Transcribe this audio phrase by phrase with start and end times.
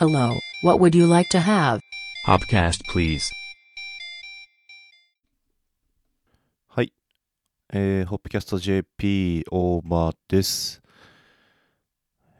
[0.00, 1.80] Hello, what would you like to have?
[2.24, 3.30] Hopcast, please.
[6.68, 6.94] はい。
[7.70, 10.80] えー、ホップキャスト JP オーバーです。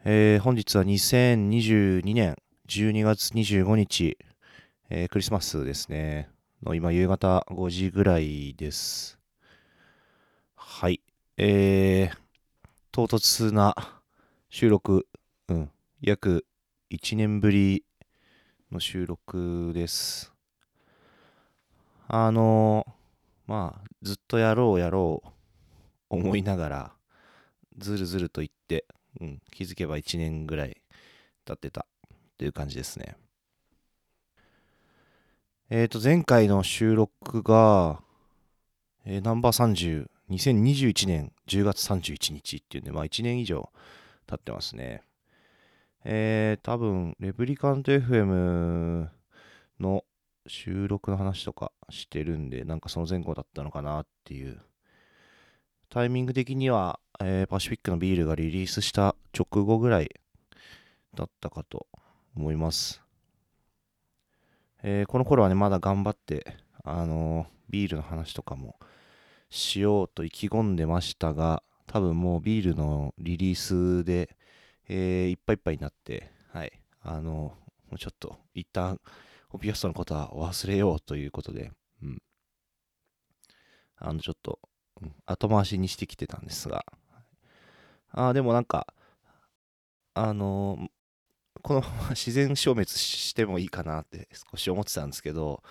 [0.05, 2.35] えー、本日は2022年
[2.67, 4.17] 12月25日、
[4.89, 6.29] えー、クリスマスですね。
[6.63, 9.19] の今夕方5時ぐらいです。
[10.55, 10.99] はい。
[11.37, 12.17] えー、
[12.91, 13.75] 唐突な
[14.49, 15.05] 収録、
[15.47, 15.69] うん、
[16.01, 16.43] 約
[16.91, 17.85] 1年ぶり
[18.69, 20.33] の収録です。
[22.09, 22.85] あの
[23.47, 25.29] まあ、ずっとやろうやろう
[26.09, 26.91] 思いながら、
[27.77, 28.83] ずるずると言って、
[29.21, 30.81] うん、気づけば1年ぐらい
[31.45, 33.15] 経ってたっていう感じですね。
[35.69, 38.01] えっ、と、前回の収録が、
[39.05, 43.71] えーナンバー30、2021年10月31日っていうんで、まあ1年以上
[44.27, 45.03] 経ってますね。
[46.03, 49.07] えー、多分、レプリカント FM
[49.79, 50.03] の
[50.47, 54.59] 収録の話とかしてるんで、なんかその前後だったのかなっていう。
[55.89, 60.09] タイミング的には、えーパシフィックのビールがリリースした直後ぐらい
[61.13, 61.87] だったかと
[62.35, 63.01] 思います。
[64.83, 68.75] えーこの頃はね、まだ頑張って、あのービールの話とかも
[69.49, 74.35] しようと意気込んでましたが、多分もうビールのリリースで、
[74.87, 77.57] えーいっぱいいっぱいになって、はい、あの
[77.97, 78.99] ちょっと一旦、
[79.49, 82.21] ホピアストのことは忘れようということで、うん。
[83.97, 84.59] あの、ちょっと、
[85.25, 86.85] 後回しにしてきてたんですが、
[88.11, 88.87] ああ、でもなんか、
[90.13, 90.87] あのー
[91.63, 95.61] このまま 自然消滅してもいいかなって少し思ってたんですけど、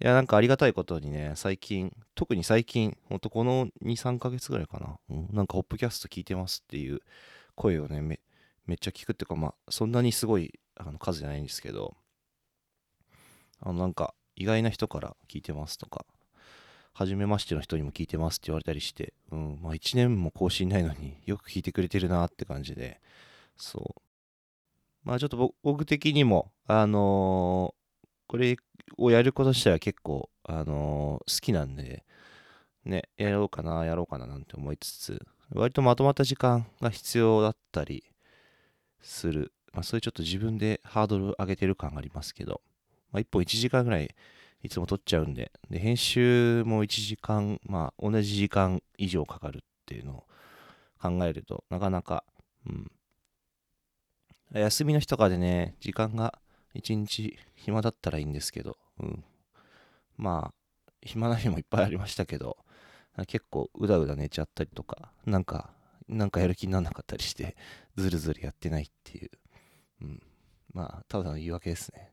[0.00, 7.00] いや、なんかありがたいことにね、最近、特に最近、ほんとこの2、3ヶ月ぐらいかな、うんなんかホップキャスト聞いてますっていう
[7.56, 8.20] 声をね、
[8.66, 11.96] めっちゃ聞くっていうか、まあ、そんなにすごいあの数じゃないんですけど、
[13.60, 16.04] あの、なんか、意外な人から聞いてますとか、
[16.94, 23.00] 初めましての人にも聞いてますって言われたりして、うん、まあ1年も更新ないのによく聞いてくれてるなって感じで、
[23.56, 24.02] そう。
[25.04, 27.82] まあちょっと僕僕的にも、あのー
[28.28, 28.56] これ
[28.96, 32.04] をやること自体は結構、あのー好きなんで、
[32.84, 38.04] ね、やろうかな、やろうかななんて思いつつ、割とまとまった時間が必要だったり
[39.02, 39.52] する。
[39.72, 42.62] まあそういうちょっと自分でハードル上げてる感がありますけど、
[43.10, 44.14] まあ1本1時間ぐらい
[44.62, 50.24] いつも撮っちゃうんで、で、編集も1時間、まあ同じ時間以上かかるっていうのを
[51.00, 52.24] 考えると、なかなか、
[52.66, 52.90] うん。
[54.54, 56.38] 休みの日とかでね、時間が
[56.74, 59.24] 1日暇だったらいいんですけど、うん。
[60.16, 62.56] まあ、暇な日もいっぱいありましたけど、
[63.26, 65.70] 結構うだうだ寝ちゃったりとか、なんか、
[66.08, 67.56] なんかやる気にならなかったりして、
[67.96, 69.30] ずるずるやってないっていう、
[70.02, 70.22] うん。
[70.72, 72.12] まあ、ただの言い訳ですね。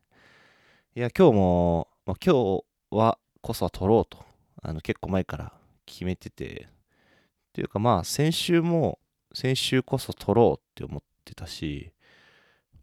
[0.95, 4.23] いや、今日も、まあ、今日はこそは撮ろうと、
[4.61, 5.53] あの結構前から
[5.85, 8.99] 決めてて、っていうかまあ、先週も、
[9.33, 11.91] 先週こそ撮ろうって思ってたし、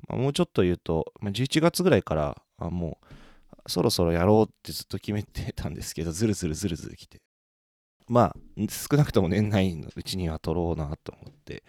[0.08, 7.20] まあ、もうちょっと言うと、まあ、11月ぐらいから、あもう、そろそろやろうってずっと決めてたんですけど、ずるずるずるずる来て。
[8.08, 8.36] まあ、
[8.68, 11.64] 少なくとも年内のうちには撮ろうなと思って、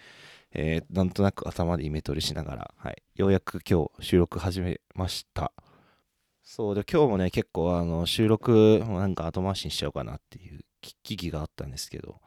[0.54, 5.52] えーなんとなく頭でイメトレしながら、はい、ようやく今日収録始めました。
[6.44, 10.62] そうで、今日もね、結構あの収録もなんか後回しにしちゃおうかなっていう
[11.04, 12.22] 危機があったんですけど、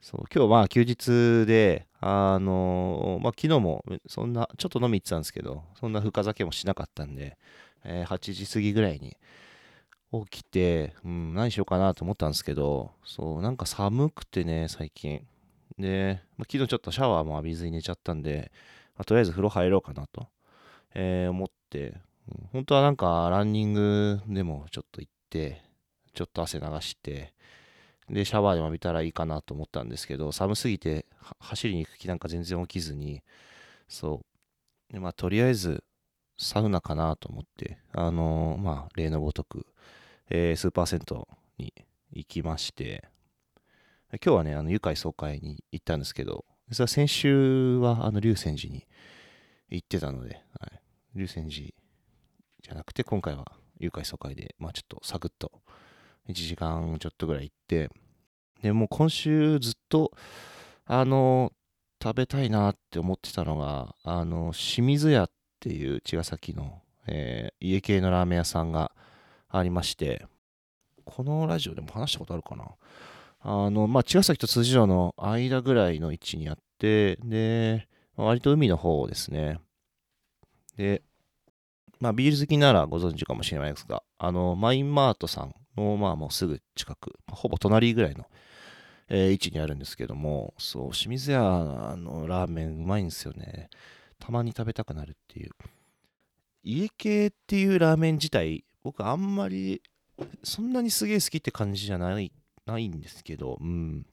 [0.00, 7.36] そう、今日まあ休日で、あのまあ昨日もそんな、ちょっと飲み行ってたんですけど、そんな深酒もしなかったんで、
[7.84, 9.16] えー8時過ぎぐらいに
[10.12, 15.26] 起きて、うん、何しようかなと思ったんですけど、そう、なんか寒くてね、最近。
[15.78, 18.50] で、まあ、昨日ちょっとシャワーも浴びずに寝ちゃったんで、
[18.96, 20.26] まあとりあえず風呂入ろうかなと、
[20.94, 21.88] えー思って、
[22.28, 25.62] うん本当はなんかランニングでもちょっと行って、
[26.14, 27.34] ちょっと汗流して、
[28.10, 31.06] で、シャワーでも浴びたらいいかなと思ったんですけど、寒すぎて
[31.40, 33.22] 走りに行く気なんか全然起きずに、
[33.88, 34.22] そ
[34.90, 34.92] う。
[34.92, 35.84] で、まあ、とりあえず、
[36.38, 39.66] サウナかなと思って、あのーまあ、例のごとく、
[40.30, 41.16] えースーパー銭湯
[41.58, 41.72] に
[42.12, 43.08] 行きまして、
[44.24, 48.86] 今日はね、あの、愉快総会に行ったんですけど、実は先週は、あの、竜泉寺に
[49.70, 50.80] 行ってたので、はい。
[51.14, 51.68] 竜泉寺
[52.62, 55.52] じゃなくて、今回は愉快総会で、まあ、ちょっとサクッと、
[56.28, 57.90] 1時間ちょっとぐらい行って、
[58.62, 60.12] で、もう今週ずっと、
[60.84, 61.52] あの、
[62.02, 65.30] 食べたいなって思ってたのが、あの、清水屋っ
[65.60, 68.92] ていう茅ヶ崎の、えー家系のラーメン屋さんが
[69.50, 70.26] ありまして、
[71.04, 72.64] このラジオでも話したことあるかな？
[73.40, 79.58] あの、まあ、茅ヶ崎と辻堂の間ぐらいの位置にあって、で、割と海の方ですね。
[80.76, 81.02] で、
[82.00, 88.26] まあ、ビール好きならご存知かもしれないですが、あの、マインマートさんの、まあ、もうすぐ近く、ほぼ隣ぐらいの、
[89.08, 91.40] えー位置にあるんですけども、そう、清水屋
[91.96, 93.70] のラーメンうまいんですよね。
[94.18, 95.50] たまに食べたくなるっていう。
[96.62, 99.82] 家系っていうラーメン自体、僕あんまり、
[100.42, 102.32] そんなにすげえ好きって感じじゃない、
[102.66, 104.06] ないんですけど、うん。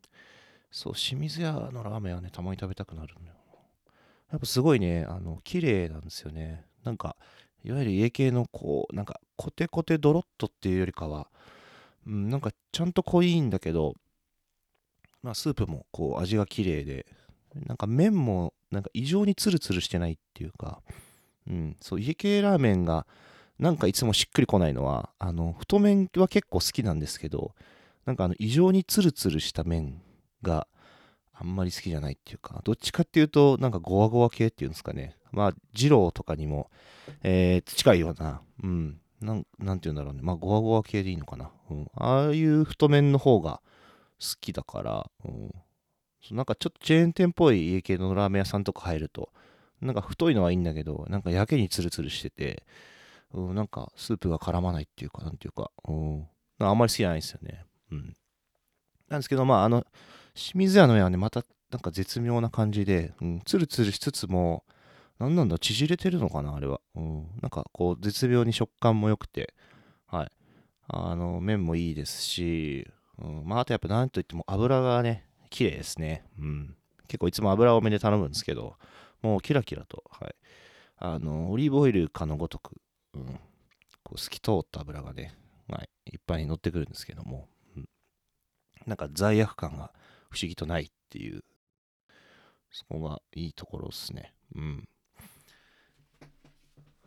[0.71, 3.37] そう、清水屋のラーメンはね、たまに食べたくなるんだよ。
[4.31, 6.65] やっぱすごいね、あの、綺麗なんですよね。
[6.83, 7.15] なんか、
[7.63, 11.29] いわゆる家系のこう、なんか、コテコテドロッとっていうよりかは、
[12.05, 13.95] うん、なんかちゃんと濃いんだけど、
[15.23, 17.05] まあ、スープもこう味が綺麗で、
[17.65, 20.81] なんか麺もなんか異常にツルツルしてないっていうか、
[21.47, 23.07] うん、そう、家系ラーメンが
[23.59, 27.53] なんかいつもしっくりこないのは、あの、太麺は結構好きなんですけど、
[28.05, 30.01] なんかあの、異常にツルツルした麺
[30.41, 30.67] が
[31.33, 35.17] あんまり好きじゃないっていうか、どっちかっていうと、なんかゴワゴワ系っていうんですかね。
[35.31, 36.69] まあ、二郎とかにも、
[37.23, 40.21] えー近いような、うん、なん、なんて言うんだろうね。
[40.21, 41.51] まあ、ゴワゴワ系でいいのかな。
[41.69, 43.61] うん、ああいう太麺の方が
[44.19, 45.51] 好きだから、うん、
[46.31, 49.29] なんかちょっとチェーン店っぽい家系のラーメン屋さんとか入ると、
[49.81, 52.63] なんか太いのはいいんだけど、なんかやけにツルツルしてて、
[53.35, 56.27] うん、なんかスープが絡まないっていうか、なんていうか、うん、
[56.59, 57.65] あんまり好きじゃないですよね。
[57.91, 58.15] うん。
[59.09, 59.85] なんですけど、まあ、あの、
[60.33, 64.63] 清水屋の絵はね、またなんか絶妙な感じで、うん、ツルツルしつつも、
[65.19, 66.79] なんなんだ、縮れてるのかな、あれは。
[66.95, 69.53] うん、なんかこう、絶妙に食感も良くて、
[70.07, 70.31] はい。
[70.87, 76.25] あの、麺もいいですし、うん、まあ、あとやっぱなんといっても油がね、綺麗ですね。
[76.39, 76.75] うん。
[77.07, 78.75] 結構いつも油多めで頼むんですけど、
[79.21, 80.35] もうキラキラと、はい。
[80.97, 82.75] あの、オリーブオイルかのごとく、
[83.15, 83.25] うん、
[84.03, 85.33] こう透き通った油がね、
[85.67, 87.85] はい、いっぱいに乗ってくるんですけども、うん、
[88.85, 89.91] なんか罪悪感が
[90.29, 91.43] 不思議とないっていう、
[92.71, 94.33] そこがいいところですね。
[94.55, 94.89] うん。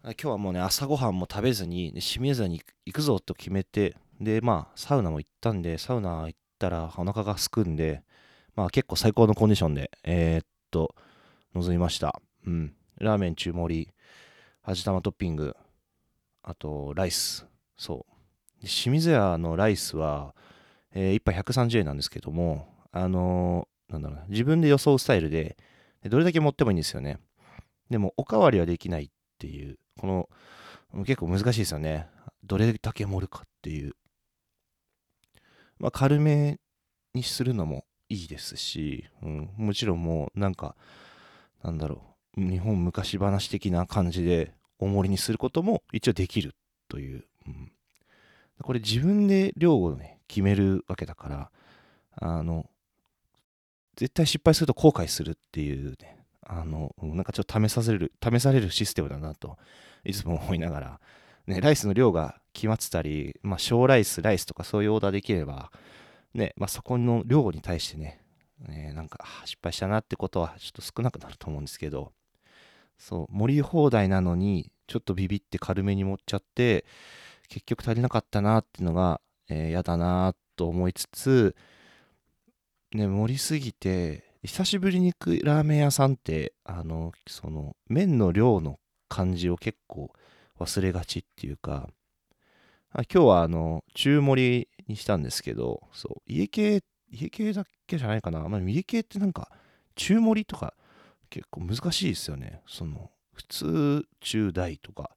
[0.02, 8.02] 今日はもうね、朝ごはんも食べずに、で清水屋に行くぞと決めて、で、まあ、サウナも行ったんで、サウナ行ったらお腹がすくんで、
[8.54, 10.94] まあ結構最高のコンディションで、えーっと、
[11.54, 12.20] 臨みました。
[12.46, 12.74] うん。
[12.96, 13.92] ラーメン中盛り、
[14.62, 15.54] 味玉トッピング、
[16.48, 17.46] あと、ライス。
[17.76, 18.06] そ
[18.62, 18.66] う。
[18.66, 20.34] 清水屋のライスは、
[20.94, 25.58] え1杯130円なんですけども、あのーなんだろうな、自分で予想スタイルで、
[26.02, 27.18] でどれだけ持ってもいいんですよね。
[27.90, 29.08] でも、おかわりはできないっ
[29.38, 32.08] ていう、この、結構難しいですよね。
[32.44, 33.94] どれだけ盛るかっていう。
[35.78, 36.58] まあ、軽め
[37.12, 40.76] にするのもいいですし、うん、もちろんもう、なんか、
[41.62, 42.02] なんだろ
[42.38, 46.54] う、日本昔話的な感じで、大盛りにすることも一応できる
[46.88, 47.24] という。
[47.46, 47.72] うん、
[48.62, 51.50] これ自分で量をね、決めるわけだから、
[52.16, 52.66] あの、
[53.96, 59.58] 絶対失敗すると後悔するっていうね、あの、うんなんかちょっと試させる、試されるシステムだなと、
[60.04, 61.00] いつも思いながら、
[61.46, 65.70] ね、ライスの量が決まってたり、まあ、小ライス、ライスとかそういうオーダーできれば、
[66.34, 68.20] ね、まあ、そこの量に対してね、
[68.68, 72.12] ねなんか失敗したなってことはちょっと少なくなると思うんですけど、
[72.98, 76.84] そう、盛り放題なのに、ちょっとビビって軽めに盛っちゃって、
[77.48, 81.56] 結局足りなかったなっていうのが、えーだなと思いつつ、
[82.92, 88.78] ね、盛りすぎて、久しぶりに行くラーメン屋さんって、あの、その、麺の量の
[89.08, 90.10] 感じを結構
[90.58, 91.88] 忘れがちっていうか、
[92.94, 98.48] 今日はあの、中盛りにしたんですけど、そう、家系、家系だけじゃないかな。
[98.48, 99.50] まあ、家系ってなんか、
[99.94, 100.74] 中盛りとか
[101.30, 102.62] 結構難しいですよね。
[102.66, 105.10] その、普通、中大とか。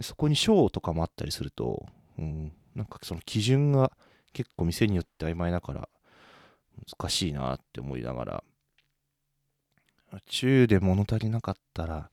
[0.00, 1.86] そこに小とかもあったりすると、
[2.18, 3.92] うん、なんかその基準が
[4.32, 5.88] 結構店によって曖昧だから、
[6.98, 8.44] 難しいなって思いながら、
[10.26, 12.10] 中で物足りなかったら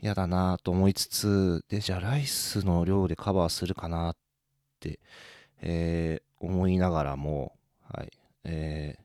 [0.00, 4.16] 嫌だなと思いつつ、で、じゃあライスの量でカバーするかなっ
[4.80, 5.00] て、
[5.60, 7.54] えー思いながらも、
[7.90, 8.12] はい。
[8.44, 9.03] えー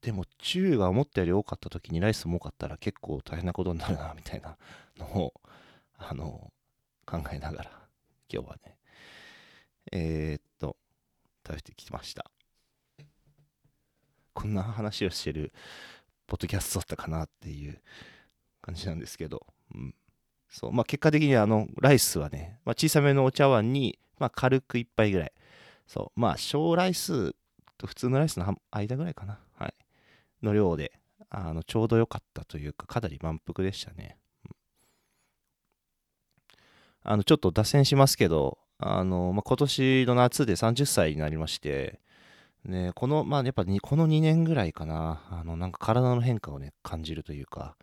[0.00, 4.56] でも中が思ったより多かった時にライスも多かったら結構大変なことになるな、みたいな
[4.96, 5.34] のを、
[5.98, 6.52] あの、
[7.04, 7.70] 考えながら、
[8.32, 8.76] 今日はね、
[9.92, 10.76] えーっと、
[11.46, 12.30] 食べてきました。
[14.34, 15.52] こんな話をしてる
[16.28, 17.80] ポッドキャストだったかなっていう
[18.60, 19.94] 感じなんですけど、うん。
[20.48, 25.32] そう、まあ結果的にあの、ライスはね、まあ小さめのお茶碗に、まあ軽く一杯ぐらい。
[25.88, 27.34] そう、まあ小ライス
[27.78, 29.40] と普通のライスの間ぐらいかな。
[30.42, 30.92] の量で、
[31.30, 34.18] あの、ちょうど良かったというか、かなり満腹でしたね。
[37.02, 42.00] あの、ちょっと脱線しますけど、あの、まあ、今年の夏で30歳になりまして、
[42.64, 47.76] ね、この、まあ、やっぱこの2年ぐらいかな、あの、なんか体の変化をね、感じるというか、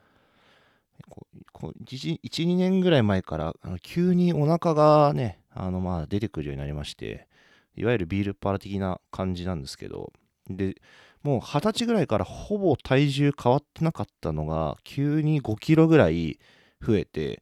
[1.10, 7.28] こうこう1、2年ぐらい前からあの急にお腹がね、あのまあ出てくるようになりまして、
[7.76, 10.14] いわゆるビールパラ的な感じなんですけど、
[10.50, 10.76] で、
[11.26, 16.38] もう二十歳ぐらいからほぼ体重変わってなかったのが、急に5キロぐらい
[16.80, 17.42] 増えて、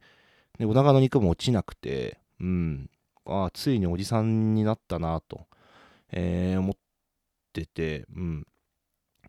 [0.58, 2.90] で、お腹の肉も落ちなくて、うん、
[3.26, 5.48] ああ、ついにおじさんになったなと、
[6.14, 6.76] えー思っ
[7.52, 8.48] てて、うん。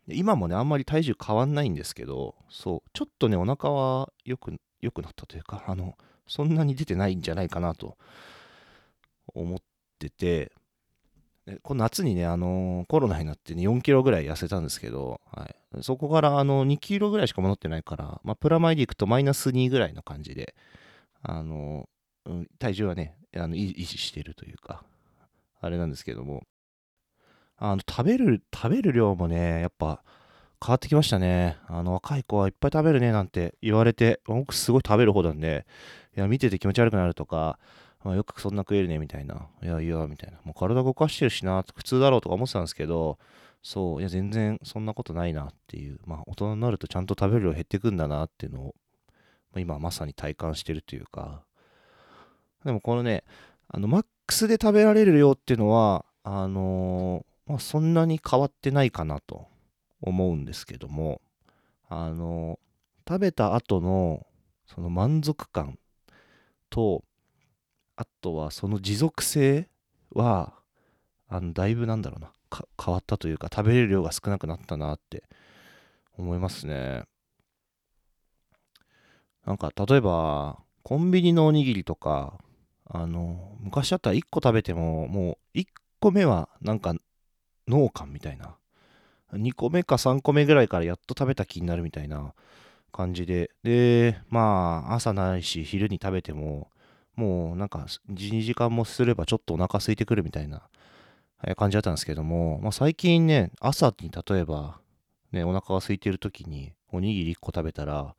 [0.06, 7.96] 今もね、あんまり体重変わんないんですけど、そう、ちょっとね、お腹は良く、良くなったというか、あの、そんなに出てないんじゃないかなと
[9.34, 9.58] 思っ
[9.99, 10.52] てて、
[11.62, 20.54] こ夏にね、あのコロナになってね、4キロぐらい痩せたんですけど、はい、そこからあの2キロぐらいしか戻ってないから、まあ、プラマイでいくとマイナス2ぐらいの感じで、
[21.22, 21.88] あの
[22.26, 24.84] うん体重はね、あの維持してるというか、
[25.60, 26.44] あれなんですけども、
[27.58, 30.02] あの食べる、食べる量もね、やっぱ
[30.64, 31.58] 変わってきましたね。
[31.66, 35.66] あの若い子はいっぱい食べるねなんて言われて、僕すごい食べる方なんで、
[36.16, 37.58] いや、見てて気持ち悪くなるとか、
[38.12, 43.18] あ、よくそんな食えるねみたいな、いやいや、みたいな、もう体動かしてるしな、普通だろうとか思ってたんですけど、
[43.62, 48.75] そう、いや、全然そんなことないなっていう、まあ、大人になるとちゃんと食べる量減ってくんだなっていうのを、
[49.52, 51.42] まあ、今まさに体感してるというか、
[52.64, 53.25] でもこのね、
[53.68, 59.46] あの、マックスで食べられる量っていうのは、あのーまあ、そんなに変わってないかなと
[60.00, 61.20] 思うんですけども、
[61.88, 62.64] あのー
[63.06, 64.26] 食べた後の、
[64.66, 65.78] その満足感
[66.70, 67.04] と、
[67.96, 69.68] あとはその持続性
[70.12, 70.54] は、
[71.28, 72.32] あの、だいぶなんだろうな、
[72.82, 75.24] 変わったというか、食べれる量が少なくなったなって
[76.16, 77.04] 思いますね。
[79.46, 82.38] なんか、例えば、コンビニのおにぎりとか、
[82.86, 85.66] あの、昔だったら1個食べても、もう1
[86.00, 86.94] 個目はなんか
[87.68, 88.56] 農家みたいな。
[89.32, 92.34] 2個目か3個目ぐらいからやっと食べた気になるみたいな
[92.92, 93.50] 感じで。
[93.62, 96.70] で、まあ、朝ないし、昼に食べても、
[97.16, 100.62] もうなんか12時間もすればちょっとお腹空いてくるみたいな
[101.56, 104.78] 感じだったんですけども、まあ、最近ね、朝に例えば、
[105.33, 108.14] ね、お腹が空いてる時におにぎり1個食べたら、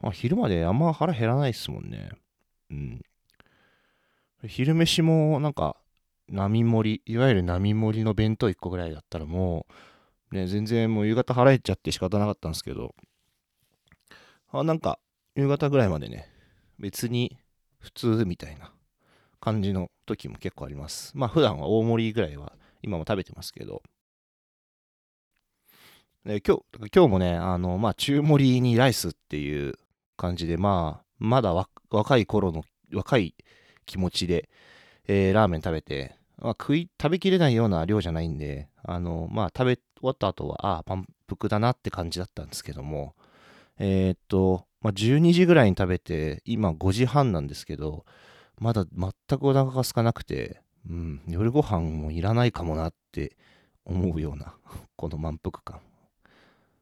[0.00, 2.10] まあ、昼まであんま腹減らないですもんね。
[2.70, 3.02] うん。
[4.46, 5.76] 昼飯もなんか
[6.28, 9.66] 並盛り、いわゆる並盛りの弁当1個ぐらいだったらも
[10.30, 12.94] う、ね、全然もう夕方腹減っちゃって仕方なかったんですけど、
[14.50, 14.98] あなんか
[15.34, 16.28] 夕方ぐらいまでね、
[16.78, 17.38] 別に
[17.80, 18.72] 普通みたいな
[19.40, 21.12] 感じの時も結構あります。
[21.14, 23.82] まあ普段は大盛りぐらいは今も食べてますけど、
[26.24, 29.74] で今日、今日もね、あの、まあ中盛りにライスっていう
[30.16, 31.54] 感じで、まあ、まだ
[31.90, 33.34] 若い頃の、若い
[33.86, 34.48] 気持ちで、
[35.06, 43.14] えーラーメン食べて、まあ、食い、食べきれないような量じゃないんで、あの、まあ食べ終わった後は、ああ、満腹だなって感じだったんですけども、
[43.78, 48.04] えーっと、まあ12時ぐらいに食べて、今5時半なんですけど、
[48.58, 53.36] まだ全くお腹が空かなくて、うん、夜ご飯もいらないかもなって
[53.84, 54.56] 思うような、
[54.96, 55.80] この満腹感。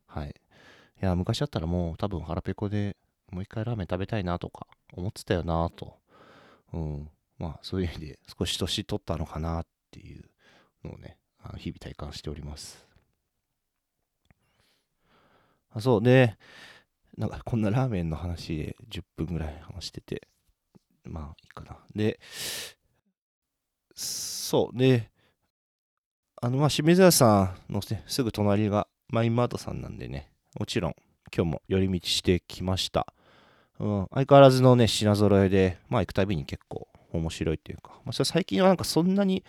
[0.07, 0.29] はい。
[0.29, 2.97] いや、昔だったらもう多分腹ペコで
[3.31, 5.99] もう一回ラーメン食べたいなとか思ってたよなと。
[6.73, 7.11] うん。
[7.39, 10.25] まあそういう意味で少し年取ったのかなっていう
[10.85, 11.19] のをね、
[11.59, 12.87] 日々体感しております。
[15.71, 16.03] あそう。
[16.03, 16.37] で、
[17.17, 20.29] なんかこんなラーメンの話で10分ぐらい話してて、
[21.05, 21.79] まあいいかな。
[21.95, 22.21] で、
[23.95, 24.79] そう。
[24.79, 25.11] で、
[26.43, 30.95] あの、まあ清水屋さんの、すぐ隣がマインマートさんなんでね、もちろん
[31.35, 33.07] 今日も寄り道してきました。
[33.79, 39.43] うん、相変わらずのね、品揃えで、まあ行くたびに結構面白いっていうか、まあ最近はなんかそんなに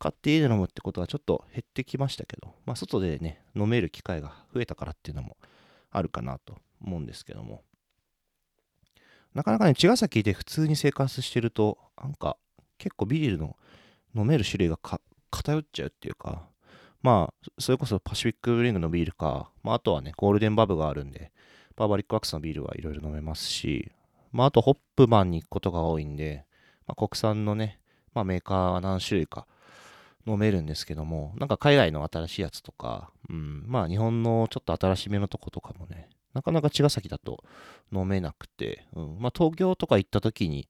[0.00, 5.36] 買って家で飲むってことはちょっと減ってきましたけど、まあ外でね、飲める機会が増えたからっていうのも
[5.92, 7.62] あるかなと思うんですけども。
[9.34, 12.36] なかなかね、茅ヶ崎で普通に生活してると、なんか
[12.78, 13.56] 結構ビールの
[14.14, 14.78] 飲める種類が
[15.30, 16.46] 偏っちゃうっていうか、
[17.02, 21.32] まあ、それこそパシフィックブリングのビールか、まあ、あとはね、ゴールデンバブがあるんで、
[21.76, 23.90] バーバリックワックスのビールはいろいろ飲めますし、
[24.32, 26.46] まあ、あとホップマンに行くことが多いんで、
[26.86, 27.80] まあ、国産のね、
[28.14, 29.46] まあ、メーカーは何種類か
[30.26, 37.42] 飲めるんですけども、なんか海外の新しいやつとか、うん、まあ日本のちょっと新しめのとことかもね、なかなか茅ヶ崎だと
[37.92, 40.68] 飲めなくて、うん、まあ東京とか行った時に、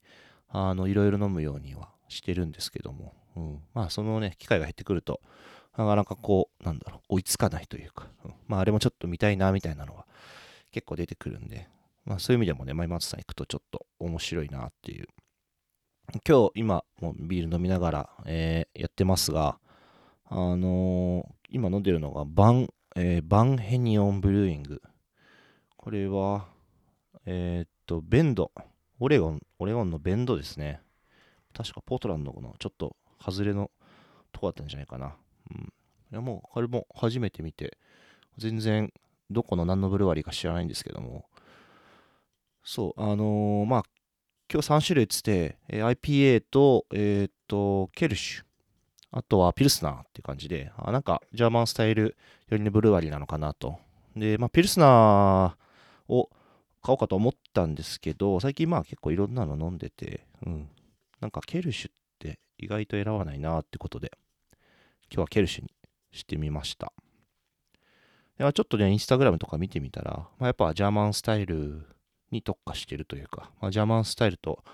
[0.49, 5.21] あの、いろいろ飲むようにはしてるんですけども、うん、まあそのね、機会が減ってくると、
[5.76, 10.06] なかなかこう、なんだろう、追いつかないというか、うんまああれもちょっと見たいな、みたいなのは
[10.71, 11.68] 結構出てくるんで、
[12.04, 15.09] まあそういう意味でもね、マイマートさん行くとちょっと面白いなっていう。
[16.28, 19.59] 今日、今、もうビール飲みながら、えーやってますが、
[20.26, 24.83] あのー今飲んでるのがバン、えーバンヘニオンブルーイング。
[25.84, 26.46] これは、
[27.26, 28.50] えーっと、ベンド。
[29.00, 30.80] オレゴン、オレゴンのベンドですね。
[31.52, 33.70] 確かポートランドのちょっと外れの
[34.32, 35.14] とこだったんじゃないかな。
[35.50, 35.58] うん。
[35.60, 37.76] いやもう、これも初めて見て、
[38.38, 38.94] 全然
[39.30, 41.26] どこの何のブルワリーか知らないんですけども、
[42.64, 43.82] そう、あのーまあ、
[44.50, 48.44] 今日3種類つって、えー IPA と、えーっと、ケルシュ、
[49.10, 52.16] あとはピルスナーっていう感じで、あなんかジャーマンスタイル
[52.48, 53.78] よりのブルワリーなのかなと。
[54.16, 55.63] で、まあ、ピルスナー
[56.08, 56.30] を
[56.82, 60.68] 買おうかと思ったんですけど、最近まあ結構いろんなの飲んでて、うん。
[61.20, 64.12] なんかケルシュって意外と選ばないなってことで、
[65.11, 65.70] 今日はケルシュに
[66.12, 66.92] してみました。
[68.38, 71.87] いやちょっとね、インスタグラムとか見てみたら、まあ、やっぱジャーマンスタイル
[72.30, 74.64] に特化してるというか、まあ、ジャーマンスタイルと、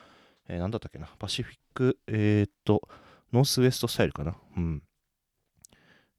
[0.48, 2.88] えー、だったっけな、パシフィック、えー、っと、
[3.32, 4.34] ノースウエストスタイルかな？
[4.56, 4.82] うん。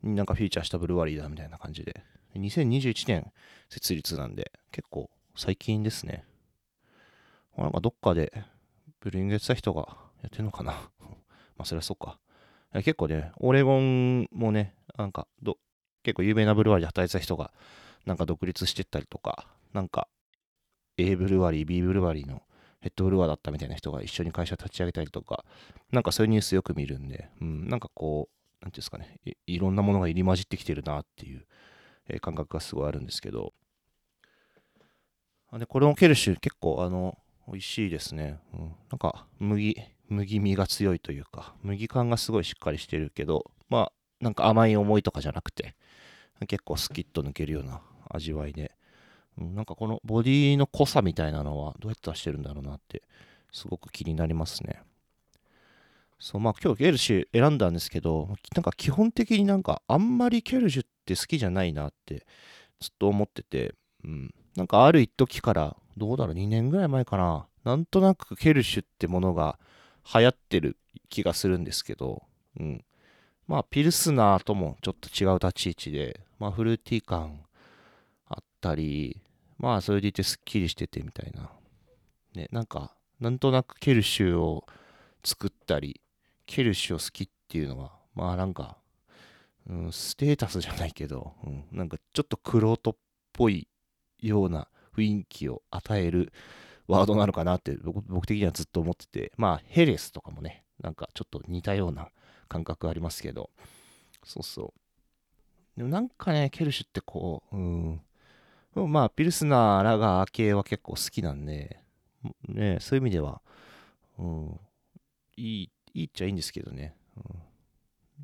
[0.04, 2.04] なんかフィーチャーしたブルワリーだみたいな感じで。
[2.40, 3.32] 2021年
[3.70, 6.26] 設立なんで、結構最近ですね。
[7.58, 8.32] なんかどっかで
[9.00, 10.74] ブルーイングやってた人がやってんのかな
[11.58, 12.20] まあそりゃそうか。
[12.74, 15.58] 結構ね、オレゴンもね、なんかど、
[16.04, 17.52] 結構有名なブルワリーで働いてた人が
[18.06, 20.08] なんか独立してったりとか、なんか
[20.98, 22.44] A ブルワリー、B ブルワリーの
[22.82, 25.46] ヘッドブルワーだったみたいな人が一緒に会社立ち上げたりとか、
[25.92, 28.30] なんかそういうニュースよく見るんで、うん、なんかこ
[28.62, 31.46] う、なんていうんですかねい、いろんなものが入り混じってきてるなっていう、
[32.12, 33.54] えー感覚がすごいあるんですけど、
[35.52, 38.40] あでこれもケルシュ結構あの、美味しいですね。
[38.54, 38.60] うん、
[38.92, 39.76] なんか麦、
[40.08, 43.92] 麦味が強いというか、麦感がすごいしっかりしてるけど、まあ、
[44.22, 45.76] なんか甘い思いとかじゃなくて、
[46.48, 48.72] 結構スキッと抜けるような味わいで、
[49.38, 53.02] うんなんかこのボディの濃さみたいなのはどうやって出してるんだろうなって
[53.52, 54.82] すごく気になりますね。
[56.20, 62.26] そうまあ今日ケルシュ選んだんですけどなんか基本的になんかあんまりケルシュって好きじゃないなって
[62.80, 69.60] ずっと思ってて、うん、なんかある一時からどうだろう2年ぐらい前かななんとなくケルシュってものが
[70.14, 70.78] 流行ってる
[71.10, 72.24] 気がするんですけど、
[72.60, 72.84] うん、
[73.48, 77.40] まあピルスナーともちょっと違う立ち位置でまあフルーティー感
[78.28, 79.22] あったり、
[79.60, 81.52] まあそれでいてすっきりしててみたいな。
[82.34, 84.66] ね、なんか、なんとなくケルシュを
[85.24, 86.02] 作ったり、
[86.48, 88.78] ケルシュを好きっていうのは、まあなんか、
[89.70, 92.96] うん、ステータスじゃないけど、うん、なんかちょっとクロートっ
[93.34, 93.68] ぽい
[94.20, 96.34] ような雰囲気を与える
[96.88, 102.10] ワードなのかなって僕的にはずっと思ってて、まあヘレスとかもね、なんかちょっと似たような
[102.48, 103.50] 感覚ありますけど、
[104.24, 104.82] そうそう。
[105.78, 108.02] でもなんかね、ケルシュってこう、うん、
[108.92, 111.80] まあ、ピルスナーラガー系は結構好きなんで、
[112.48, 113.42] ね、そういう意味では、
[114.20, 114.60] うん、
[115.38, 116.94] いい、いいっちゃいいんですけどね。
[117.16, 117.24] うん、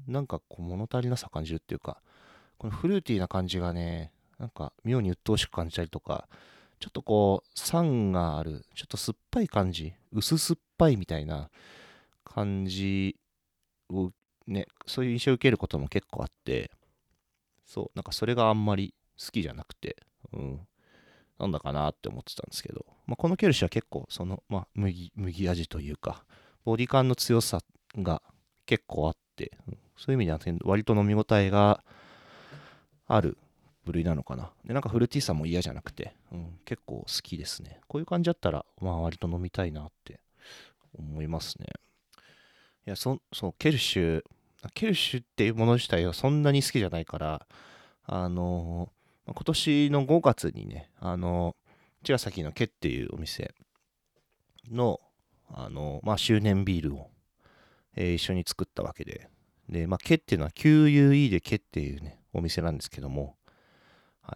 [0.07, 2.01] なんかこう物足りなさ感じるっていうか、
[2.57, 6.27] このフルーティーな感じがね、なんか妙に鬱陶しく感じたりとか、
[6.79, 11.49] ちょっとこう、酸がある、ちょっと酸っぱい感じ、薄酸っぱいみたいな
[12.23, 13.15] 感じ
[13.89, 14.11] を
[14.47, 16.71] ね、そういう印象を受けることも結構あって、
[17.65, 19.97] そう、なんかそれがあんまり好きじゃなくて、
[20.33, 20.67] うん、
[21.39, 26.23] なんだかなって思ってたんですけど、まあ、このケルシは結構その、まあ、麦麦味というか
[26.63, 27.59] ボディ感の強さ
[27.97, 28.21] が
[28.65, 29.19] 結構あって、
[29.97, 31.83] そういう意味では割と飲み応えが
[33.07, 33.37] ある
[33.85, 34.51] 部類なのかな。
[34.65, 37.79] でなんかフルーティーさも嫌じゃなくて、うん、結構好きですね。
[37.87, 40.19] こういう感じだったらまあ割と飲みたいなって
[40.97, 41.67] 思いますね。
[42.85, 44.23] いやそそうケルシュ
[44.73, 47.45] ケルシュっていうもの自体はそんなに好きじゃないから
[48.05, 48.97] あのー
[49.33, 51.55] 今年の5月にね、あの、
[52.03, 53.53] 茅ヶ崎のケっていうお店
[54.71, 55.01] の、
[55.53, 57.09] あの、まあ、周年ビールを、
[57.97, 59.29] えー一緒に作ったわけで、
[59.67, 63.35] で、まあ、ケっていうのは QUE でケっていうね、お店なんですけども、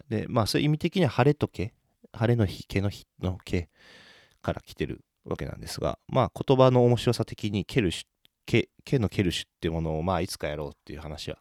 [0.10, 1.74] で、まあ、そういう意味的には晴れと毛、
[2.14, 3.70] 晴れの日、毛の日の毛
[4.42, 8.06] から来てるわけなんですが、まあ、言葉の面白さ的にケルシュ、
[8.46, 11.38] 毛、毛のケルシュっていうものを、まあ、いつかやろうっていう話は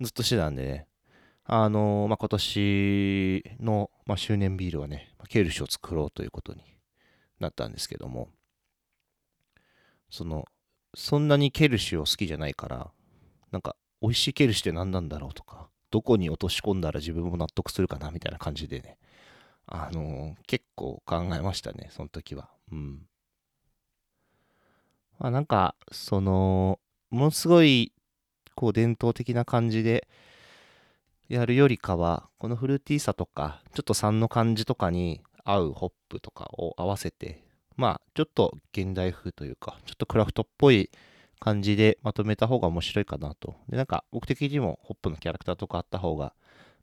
[0.00, 0.86] ずっとしてたんでね、
[1.44, 6.62] あのまあ、今年の、まあ、周年ビールはね、ケルシュを作ろうということに
[7.38, 8.28] なったんですけども、
[10.10, 10.46] その、
[10.94, 12.90] そんなにケルシュを好きじゃないから、
[13.52, 18.96] なんか、美味しいケルシュって何なんだろうとか、どこに落とし込んだら自分も納得するかなみたいな感じでね、
[19.66, 22.50] あの結構考えましたね、その時は。
[22.72, 23.06] うん。
[25.18, 27.92] まあなんか、その、ものすごい、
[28.54, 30.08] こう伝統的な感じで、
[31.28, 37.44] やるよりかは、このフルーティーさとか、ちょっと酸の感じとかに合うホップとかを合わせて、
[37.80, 40.90] まあ、ちょっと現代風というか、ちょっとクラフトっぽい
[41.38, 43.54] 感じでまとめた方が面白いかなと。
[43.70, 46.34] で、なんか、僕的にもホップのキャラクターとかあった方が、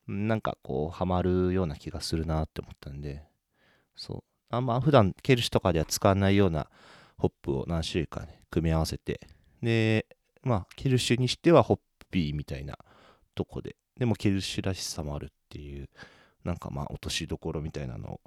[0.07, 3.21] なんかこう、ハマるような気がするなって思ったんで、
[3.95, 4.23] そう。
[4.49, 6.67] あんま普段ケルシュとかでは使わないような
[7.19, 9.19] ホップを何種類かね、組み合わせて、
[9.61, 10.07] で、
[10.41, 11.79] まあ、ケルシュにしてはホッ
[12.09, 12.75] ピーみたいな
[13.35, 15.89] とこで、でもケルシュらしさもあるっていう、
[16.43, 18.21] なんかまあ、落としどころみたいなのを、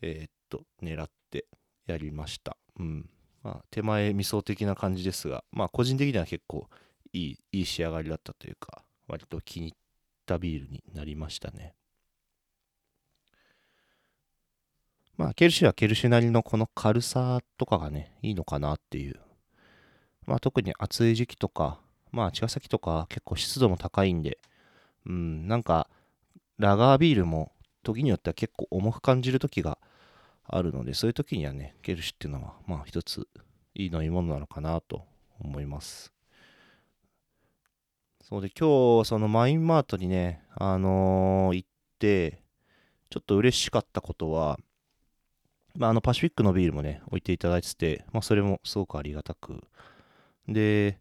[0.00, 1.44] えー、っと、狙って
[1.92, 2.56] やりました。
[2.78, 3.08] うん。
[3.42, 6.68] まあ、手前味噌的な感じですが、まあ、個人的には結構
[7.12, 9.78] いい、いい仕上がりだったというか、割と気に入っ
[10.26, 11.74] たビールになりましたね。
[15.16, 19.18] まあ、ケルシュはケルシュなりのこの軽さとかがね、いいのかなっていう。
[20.26, 21.80] まあ、特に暑い時期とか、
[22.12, 24.38] まあ、茅ヶ崎とか結構湿度も高いんで、
[25.06, 25.88] うん、なんか、
[26.58, 29.78] ラガービールも時によっては結構重く感じる時が
[30.48, 33.28] あるので、そういう時にはね、ケルシっていうのは、まあ、一つ
[33.74, 35.04] いい飲み物なのかなと
[35.40, 36.12] 思います。
[38.22, 42.42] そうで、今日、そのマインマートにね、あのー、行って、
[43.10, 44.58] ちょっと嬉しかったことは、
[45.74, 49.62] まあ、あのパシフィックのビールもね、置いていただいてて、まあ、それもすごくありがたく。
[50.48, 50.98] で、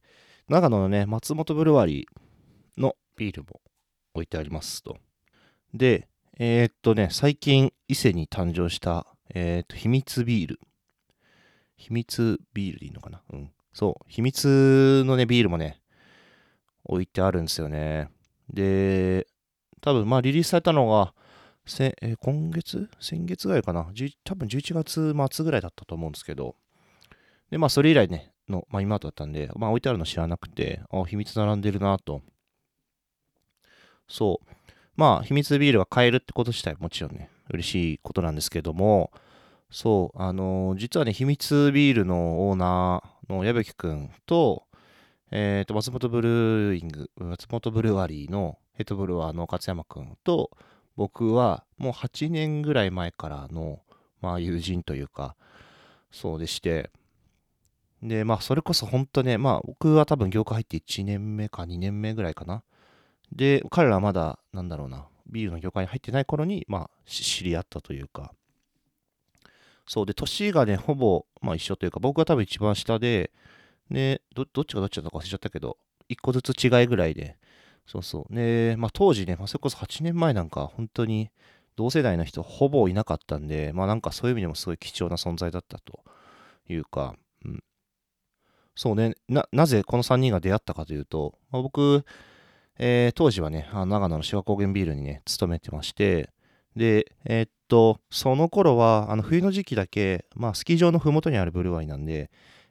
[0.47, 3.61] 長野のね、松本ブルワリーのビールも
[4.13, 4.97] 置いてありますと。
[5.73, 6.07] で、
[6.37, 10.59] えー、っとね、最近、伊勢に誕生した、えー、と、秘密ビール。
[11.75, 13.21] 秘密ビールでいいのかな？
[13.31, 13.51] うん。
[13.73, 15.81] そう、秘密のね、ビールもね、
[16.83, 18.09] 置いてあるんですよね。
[18.49, 19.27] で、
[19.81, 21.13] 多分、まあ、リリースされたのが、
[21.65, 22.89] せえー、今月？
[22.99, 23.91] 先月ぐらいかな？
[24.23, 26.55] 多分11月末ぐらいだったと思うんですけど、
[27.51, 32.21] で、まあ、それ以来ね、の、まあ、今だったんで、まあ、置いてあるの知らなくて、あ、秘密並んでるなと。
[34.07, 34.49] そう。
[34.95, 39.11] まあ、秘密ビールが買えるってこと自体もちろんね、嬉しいことなんですけども、
[39.69, 44.63] そう、あのー、実はね、秘密ビールのオーナーの矢吹くんと、
[45.31, 50.51] えっ、ー、と、松本ブルーイング、松本ブルワリーのヘッドブルワーの勝山くんと、
[50.95, 53.81] 僕はもう8年ぐらい前からの、
[54.21, 55.35] まあ、友人というか、
[56.11, 56.91] そうでして、
[58.01, 62.63] で、まあ、それこそ本当ね、まあ、僕は多分業界入って1年目か2年目ぐらいかな。
[63.31, 68.33] で、彼らはまだ、なんだろうな、ビールの業界に入ってない頃に、まあ、知り合ったというか、
[69.87, 73.31] そうで、年がね、ほぼ、まあ一緒というか、僕は多分一番下で、
[73.89, 75.77] で、どどっちがどっちだったか忘れちゃったけど、
[76.09, 77.37] 一個ずつ違いぐらいで、
[77.85, 78.35] そうそう。
[78.35, 81.29] で、まあ当時ね、まあ、それこそ8年前なんか、本当に
[81.77, 86.01] 同世代の人ほぼいなかったんで、まあなんかそういう意味でもすごい貴重な存在だったと
[86.67, 87.63] いうか、うん。
[88.75, 92.05] そうね、な、なぜこの3人が出会ったかというと、まあ、僕、
[92.79, 96.29] えー、当時はね、あの長野の志賀高原ビールにね、勤めてまして、
[96.75, 102.29] で、えー、っと、その頃は、あの冬の時期だけ、まあスキー場のふもとにあるブルワイなんで、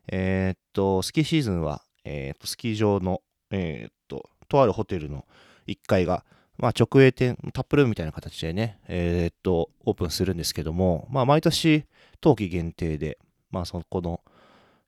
[0.08, 5.26] えー、っと、スキーシーズンは、え、っと、スキー場の、えっと、とあるホテルの
[5.66, 6.24] 1階が、
[6.58, 11.84] まあ、直営店、タップルームみたいな形でね、え、っと、オープンするんですけども、まあ、毎年、
[12.20, 13.18] 冬季限定で、
[13.50, 14.20] まあ、そこの、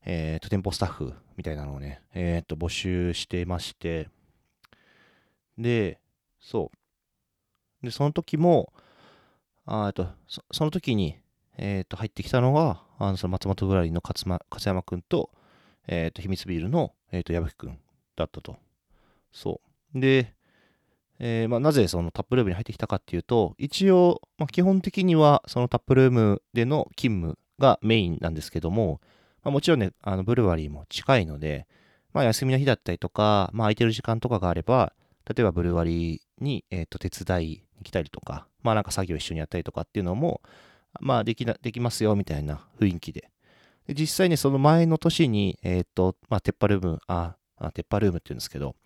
[0.07, 4.09] え、っと、店舗スタッフみたいなのをね、え、っと、募集してまして、
[5.59, 6.01] で、
[6.40, 6.71] そ
[7.83, 7.85] う。
[7.85, 8.73] で、その時も、
[9.66, 11.18] あとそ、その時に、
[11.59, 15.31] えっ、と、入ってきたのが、あのその松本ぐらいの勝間勝山くんと、
[15.87, 17.79] えっ、と、秘密ビールの、えっ、と、矢吹くん
[18.16, 18.57] だったと。
[19.33, 19.61] そ
[19.94, 20.01] う。
[20.01, 20.35] で、
[21.21, 29.01] えー、まあ、なぜそのタップルームに入ってきたかっていうと、一応、まあ、基本的にはそのタップルームでの勤務がメインなんですけども、
[29.42, 31.66] まあ、もちろんね、あのブルワリーも近いので、
[32.12, 34.92] まあ、休みの日だったりとか、まあ、空いてる時間とかがあれば、
[35.28, 40.40] 例えばブルワリーに、えー、と手伝いに来たりとか、まあなんか作業一緒にやったりとかっていうのも、
[41.00, 43.30] まあできな、できますよみたいな雰囲気で。
[43.86, 48.76] で実際にその前の年に、えっ、ー、と、まあ、鉄板ルーム、あ、あ鉄板ルームって言うんですけど、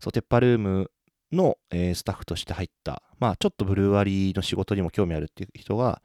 [0.00, 0.90] そう、鉄板ルーム
[1.32, 6.02] の、えー、スタッフとして入った、まあ、ちょっとブルワリーの仕事にも興味あるっていう人が、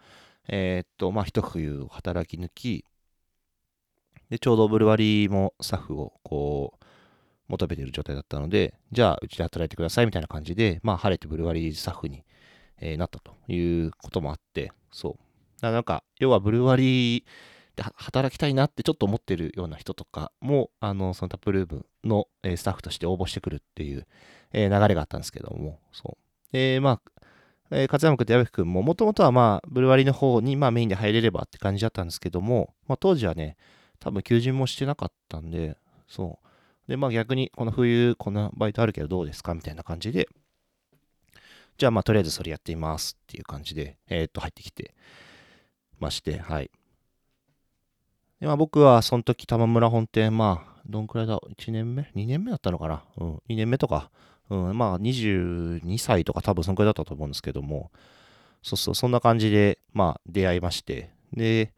[0.48, 2.86] えっ、ー、と、まあ、一冬働き抜き、
[4.30, 6.85] で、ちょうどブルワリーもスタッフを、こう、
[7.48, 12.24] 求めている状態だったので、じゃあ、うちで働いてくださいみたいな感じで、まあ、晴れてブルワリースタッフに、
[12.80, 15.62] えー、なったということもあって、そう。
[15.62, 17.24] だなんか、要はブルワリー
[17.76, 24.08] で働きたいなってちょっと思ってるような人とかも、あの、そのタップルームの、えー、スタッフとして応募してくるっていう、
[24.54, 26.18] えー、流れがあったんですけども、そ
[26.52, 26.54] う。
[26.54, 27.22] で、まあ、
[27.72, 33.58] えー、勝山君と矢吹君も、もともとはまあ、ブルワリーの方に、まあ、メインで入れればって感じだったんですけども、まあ、当時はね、
[34.00, 35.78] 多分求人もしてなかったんで、
[36.08, 36.45] そう。
[36.88, 40.28] で、まあ逆に、この冬、こんなバイトあるけどどうですかみたいな感じで、
[41.78, 44.94] じゃあまあとりあえずそれやってみますっていう感じで、えー、っと入ってきて
[46.00, 46.72] まして、はい。
[48.40, 53.04] でまあ僕はその時玉村本店、まあどんくらいだ ?1 年目 ?2 年目だったのかな？
[53.18, 53.36] うん。
[53.50, 54.10] 2年目とか。
[54.50, 54.78] うん。
[54.78, 57.92] まあ22歳とか多分そんくらいだったと思うんですけども、
[58.62, 61.74] そうそう、そんな感じで、まあ出会いまして、で、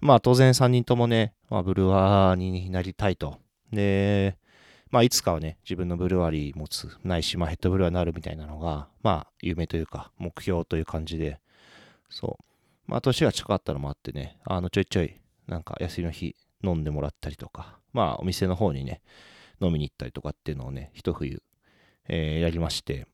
[0.00, 3.38] まあ当然3人ともね、まあ、ブルワーになりたいと。
[3.72, 4.36] で、
[4.90, 11.40] まあいつかはね、自分のブルワリー持つ、ないし、まあヘッドブルワーになるみたいなのが、まあ夢というか目標という感じで、
[12.08, 12.44] そう。
[12.90, 19.00] まあ年が近かったのもあってね、あのちょいちょい、なんか休みの日飲んでもらったりとか、まあお店の方にね、
[19.60, 21.42] 飲みに行ったりとかっていうのをね、一冬、
[22.08, 23.06] えー、やりまして、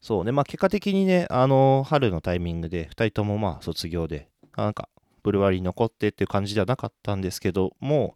[0.00, 4.88] そうね、まあ結果的にね、あの、春のタイミングで、2人ともまあ卒業で、なんか、
[5.22, 8.14] ブルワリー残ってっていう感じではなかったんですけども、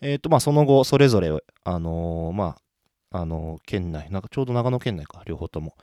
[0.00, 1.30] えっ、ー、と、まあその後、それぞれ、
[1.64, 2.56] あのー、ま
[3.10, 5.74] あ、あのー、県内、なんかちょうど長野県内か、両方とも。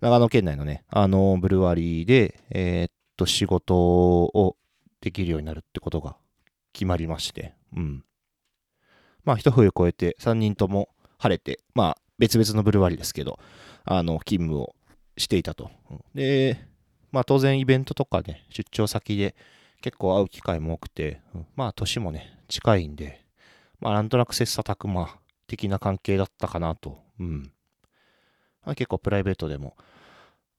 [0.00, 4.56] 長野県内のね、あのブルワリーで、えっと、仕事を
[5.02, 6.16] できるようになるってことが
[6.72, 8.04] 決まりまして、うん。
[9.24, 13.38] まあ、一冬越えて3人とも晴れて、まあ、別々のブルワリーですけど、
[13.84, 14.74] あの、勤務を
[15.18, 15.70] していたと。
[16.14, 16.58] で、
[17.12, 19.34] まあ、当然イベントとかね、出張先で
[19.82, 21.20] 結構会う機会も多くて、
[21.56, 23.24] まあ、年もね、近いんで、
[23.80, 26.98] まあ、なんとなく切磋琢磨的な関係だったかなと。
[27.18, 27.52] うん。
[28.64, 29.76] まあ、結構プライベートでも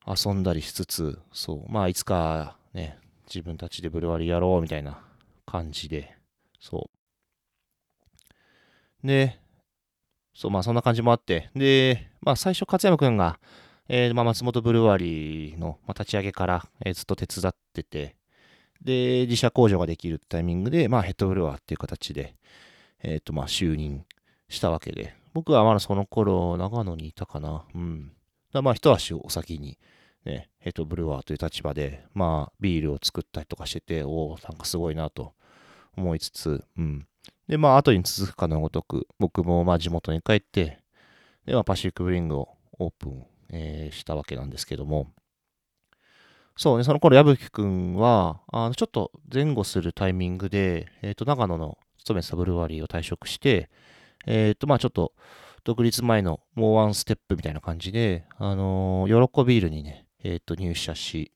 [0.06, 5.00] 遊んだりしつつ、そう、まあ、いつかね、自分たちでブルワリーやろうみたいな
[5.46, 6.16] 感じで、
[6.60, 6.90] そ
[9.04, 9.08] う。
[9.08, 9.40] で、
[10.34, 13.40] そう、まあそんな感じもあって、で、まあ最初、勝山くんが、
[13.88, 18.16] えー、まあ、松本ブルワリーの、ま、立ち上げから、えー、ずっと手伝ってて、
[18.82, 22.36] で、自社工場ができるタイミングで、まあヘッドブルワーっていう形で、
[23.04, 24.06] えっ、ー、と、まあ就任
[24.50, 27.64] したわけで、僕はまだその頃、長野にいたかな。
[27.74, 28.12] うん。
[28.54, 29.78] だまあ一足お先に、
[30.26, 35.34] ね、ヘッドブルワーという立場で、まあビールを作ったりとかしてて、おお、なんかすごいなと
[35.98, 37.08] 思いつつ、うん。
[37.48, 40.80] で、まあ、後に続くかのごとく、僕もまあ地元に帰って、
[41.46, 45.12] で、まあ、パシフィックブリングをオープン、えー、したわけなんですけども、
[46.58, 53.70] そうね、その頃、矢吹くんは、あの、ちょっと前後するタイミングで、えっ、ー、と、長野の勤めてたブルワリーを退職して、
[54.26, 55.14] えっ、と、まあちょっと、
[55.64, 61.32] 独立前のもうワンステップみたいな感じで、あのー、喜ビールにね、えっ、と、入社し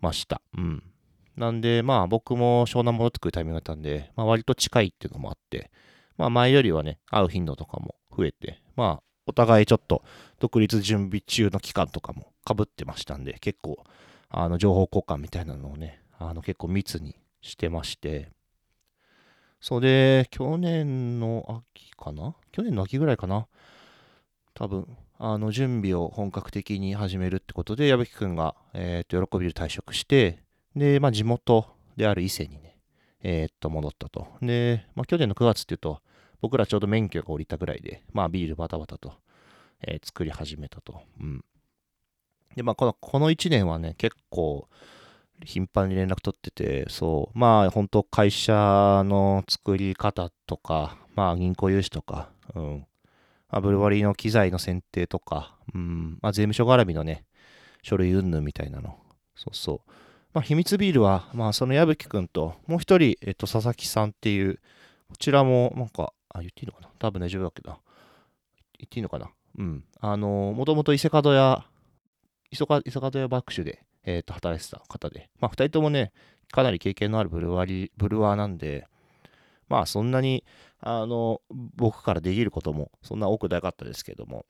[0.00, 0.40] ました。
[0.56, 0.82] うん。
[1.36, 5.70] なんで、まあ僕も湘南戻ってくるタイミングだったんで、まあ割と近いっていうのもあって、
[6.16, 10.02] まあ前よりはね、会う頻度とかも増えて、まあお互いちょっと
[10.40, 13.76] 独立準備中の期間とかもかぶってましたんで、結構、
[14.30, 18.30] あの情報交換みたいなのをね、あの結構密にしてまして、
[19.60, 22.34] それで、去年の秋かな？
[22.52, 23.46] 去年の秋ぐらいかな？
[24.54, 24.86] 多分、
[25.18, 30.40] あの準備を本格的に始めるってことで、矢吹くんが、えっ、ー、と、喜びで退職して、
[30.76, 31.66] で、まあ、地元
[31.96, 32.78] である伊勢にね、
[33.22, 34.28] えー、と、戻ったと。
[34.40, 36.00] で、まあ、去年の9月っていうと、
[36.40, 39.14] 僕らちょうど免許が降りたぐらいで、まあ、ビールバタバタと、
[39.82, 41.02] えー、作り始めたと。
[41.20, 41.44] うん。
[42.54, 44.68] で、まあ、この、この1年はね、結構、
[45.44, 52.86] 頻繁に連絡取ってて、そう、まあ、本当会社の作り方とか、まあ、銀行融資とか、うん。
[53.50, 56.18] まあ、ブルワリーの機材の選定とか、うん。
[56.20, 57.24] まあ、税務署絡みのね、
[57.82, 58.98] 書類云々みたいなの。
[59.36, 59.90] そうそう。
[60.34, 64.60] まあ、秘密ビールは、まあ、その矢吹くんと、もう一人、えっと、佐々木さんっていう、
[65.08, 66.88] こちらも、なんか、あ、言っていいのかな？
[66.98, 67.70] 多分大丈夫だけど、
[68.78, 69.30] 言っていいのかな？
[69.56, 69.84] うん。
[70.00, 71.64] あの、もともと伊勢門屋、
[72.50, 72.82] 伊勢門
[73.14, 76.12] 屋バックシュで、えっ、と、働いてた方で、まあ、二人ともね、
[76.50, 78.86] かなり経験のあるブルワリ、ブルワーなんで、
[79.68, 80.44] まあ、そんなに、
[80.80, 81.42] あの、
[81.76, 84.46] 僕からできることも、そんな多くなかったですけども、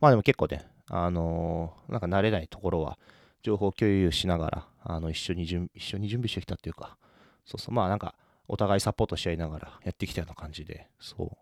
[0.00, 2.98] まあでも結構ね、あのー、なんか慣れないところは、
[3.42, 6.96] 情報共有しながら、あの、一緒に準一緒に準備してきたっていうか、
[7.44, 8.14] そうそう、まあなんか、
[8.46, 11.36] お互いサポートし合いながらやってきたような感じで、そ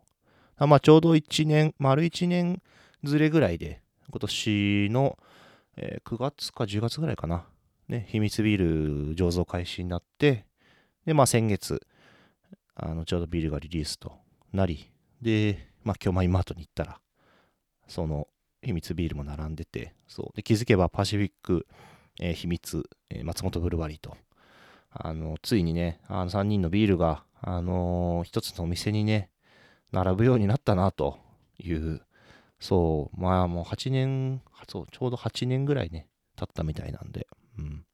[0.59, 0.67] う。
[0.67, 2.63] まあちょうど1年、丸1年
[3.05, 5.19] ずれぐらいで、今年の、
[5.77, 7.47] えー、9月か10月ぐらいかな。
[7.89, 8.59] ね、秘密ビー
[9.09, 10.45] ル醸造開始になって、
[11.05, 11.87] で、まあ先月、
[12.75, 14.13] あの、ちょうどビールがリリースと
[14.53, 14.91] なり、
[15.23, 17.01] で、まあ今日マイマートに行ったら、
[17.87, 18.27] その
[18.63, 20.37] 秘密ビールも並んでて、そう。
[20.37, 21.67] で、気づけばパシフィック、
[22.21, 24.17] えー、秘密、えー、松本ブルワリーと、
[24.91, 29.31] あの、ついにね、あの3人のビールが、あのー、一つのお店にね、
[29.93, 31.19] 並ぶようになったなと
[31.59, 32.03] いう、
[32.59, 37.27] そう、まあもう8年、そう、ちょうど8年ぐらいね、経ったみたいなんで、
[37.59, 37.85] うん。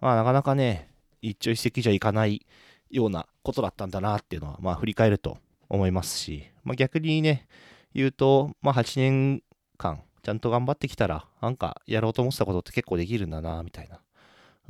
[0.00, 0.90] まあなかなかね、
[1.22, 2.46] 一朝一夕じゃいかない
[2.90, 7.46] ようなことだったんだなっていうのは、まあ振り返ると思いますし、まあ逆にね、
[7.94, 9.42] 言うと、まあ8年
[9.78, 14.00] 間、ちゃんと頑張ってきたら、なんかやろうと思ってたことって結構できるんだな、みたいな。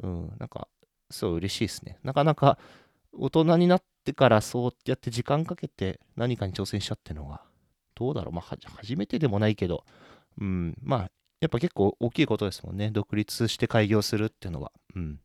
[0.02, 0.68] うん、なんか、
[1.10, 1.98] すごい嬉しいですね。
[2.02, 2.58] なかなか
[3.12, 7.45] 大人になってからそうやって時間かけて何かに挑戦したってのは、
[7.96, 8.32] どうだろう。
[8.32, 9.84] まあ、初めてでもないけど、
[10.40, 12.90] うん、まあ、やっぱ結構大きいことですもんね。
[12.90, 14.70] 独立して開業するっていうのは。
[14.94, 15.18] うん。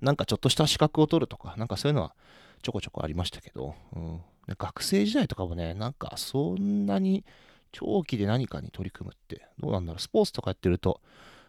[0.00, 2.14] なんかちょっとした資格を取るとか、なんかそういうのは
[2.62, 4.20] ちょこちょこありましたけど、うん、
[4.58, 7.24] 学生時代とかもね、なんかそんなに
[7.70, 11.00] 長期で何かに取り組むって、どうなんだろう、スポーツとかやってると、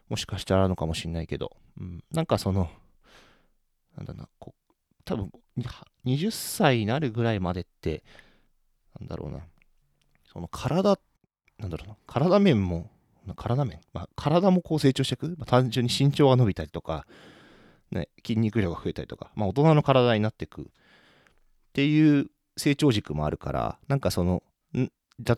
[0.10, 2.70] もしかしたらあるのかもしんないけど、うん、なんかその、
[3.98, 4.74] なんだな、こう、
[5.06, 5.32] 多分
[6.06, 8.04] 20歳になるぐらいまでって、
[9.00, 9.40] なんだろうな、
[10.34, 11.00] その体、
[11.60, 12.90] なんだろうな、体面も、
[13.36, 17.06] 体面、まあ、体もこう成長していく、まあ、単純に身長が伸びたりとか、
[17.92, 20.62] ね、筋肉量が増えたりとか、まあ、大人の体になっていく。
[20.64, 20.66] っ
[21.74, 24.44] ていう成長軸もあるから、なんかその、
[24.74, 24.88] 例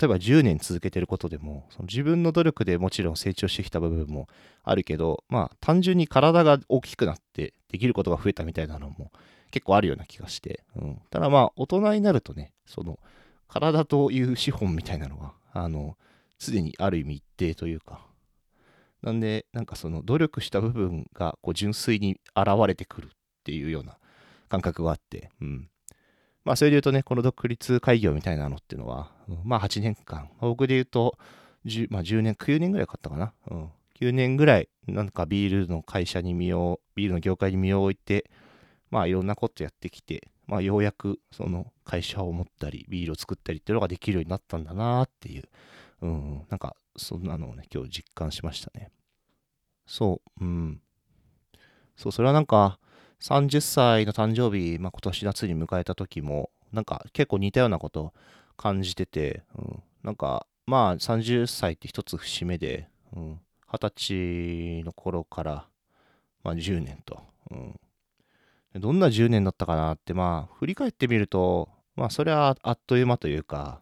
[0.03, 4.27] えば10年続けてることでも、その自分の努力でもちろん成長してきた部分も
[4.63, 9.11] あるけど、まあ単純に体が大きくなってできることが増えたみたいなのも
[9.51, 11.01] 結構あるような気がして、うん。
[11.09, 12.99] ただまあ大人になるとね、その
[13.47, 15.97] 体という資本みたいなのは、あの、
[16.39, 18.05] すでにある意味一定というか、
[19.01, 23.09] なんで、なんかその努力した部分がこう純粋に現れてくるっ
[23.43, 23.97] ていうような
[24.49, 25.69] 感覚があって、うん。
[26.43, 29.11] まあそれで言うとね、この独立開業みたいなのっていうのは、
[29.43, 31.17] まあ8年間、僕で言うと
[31.65, 33.33] 10、まあ、10年、9年ぐらいかかったかな。
[33.49, 33.69] うん。
[33.99, 38.29] 9年ぐらい、なんかビールの会社に身を、ビールの業界に身を置いて、
[38.91, 45.43] まあいろんなことやってきて、まあようやくその会社を持ったり、ビールを作ったりっていうのができるようになったんだなっていう、
[46.01, 48.91] うん、なんかそんなのをね、今日実感しましたね。
[49.85, 50.81] そう、うん。
[51.95, 52.79] そう、それはなんか、
[53.21, 58.13] 30歳の誕生日、まあ、今年夏に迎えた時も、なんか結構似たようなこと
[58.57, 63.39] 感じてて、うん、なんか、まあ30歳って一つ節目で、うん、
[63.71, 65.67] 20歳の頃から、
[66.43, 67.79] まあ、10年と、うん、
[68.79, 73.81] どんな10年だったかなって、まあ、振り返ってみると、まあ、それはあっという間というか、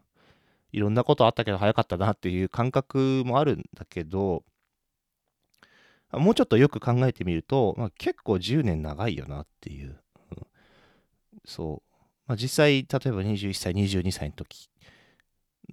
[0.72, 4.44] いろんなことあったけど早かったなっていう感覚もあるんだけど、
[6.12, 10.00] もうちょっとよく考えてみると、まあ、結構10年長いよなっていう。
[10.36, 10.46] うん、
[11.44, 11.94] そう。
[12.26, 14.70] まあ、実際、例えば21歳、22歳の時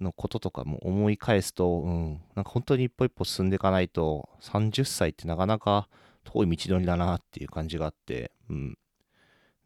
[0.00, 5.88] のこととかも思い返すと、うん、なんか本当に一歩一歩進んでいかないと、30歳ってなかなか
[6.24, 8.78] 遠い道のりだなっていう感じがあって、うん。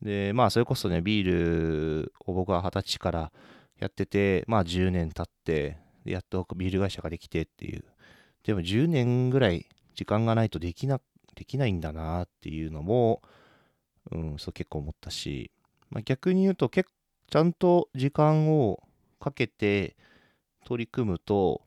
[0.02, 3.32] で、まあ、それこそね、ビールを僕は二十歳から
[3.78, 7.84] やってて、まあ、10年経って、やっとビール会社ができてっていう。
[8.44, 11.00] でも10年ぐらい時間がないとできな、
[11.34, 13.22] できないんだなっていうのも、
[14.12, 15.50] うん、そう結構思ったし、
[15.90, 18.82] まあ、逆に言うとちゃんと時間を
[19.18, 19.96] かけて
[20.64, 21.62] 取り組むと、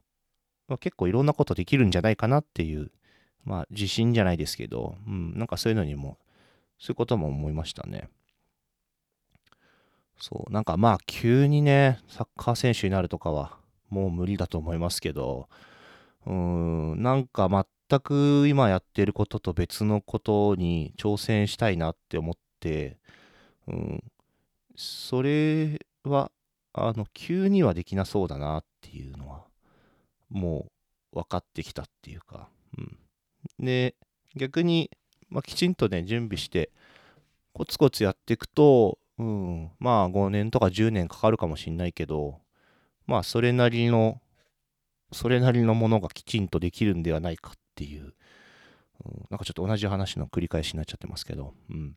[0.67, 2.91] まあ、結構いろんなことできるんじゃないかなっていう、
[3.43, 6.17] まあ自信じゃないですけど、うん、なんかそういうのにも、
[6.77, 8.09] そういうことも思いましたね。
[10.21, 13.57] そう、なんかまあ急にね、サッカー選手になるとかは
[13.89, 15.49] もう無理だと思いますけど、
[16.25, 22.97] うーん、なんか全く今やってることと別のことに挑戦したいなって思って、
[23.67, 24.03] うん、
[24.75, 26.31] それは、
[26.73, 29.45] あの、急にはできなそうだなっていうのは、
[30.29, 30.67] も
[31.13, 33.65] う分かってきたっていうか、うん。
[33.65, 33.95] で、
[34.35, 34.91] 逆に、
[35.29, 36.71] まあ、きちんとね、準備して、
[37.53, 42.39] コツコツやっていくと、うん、まあ5年とか10年かかるかもしんないけど、
[43.05, 44.21] まあそれなりの、
[45.11, 48.13] それなりのものがきちんとできるんではないかっていう、
[49.05, 51.95] うん、なんかちょっと同じ話の繰り返しになっちゃってますけど、うん。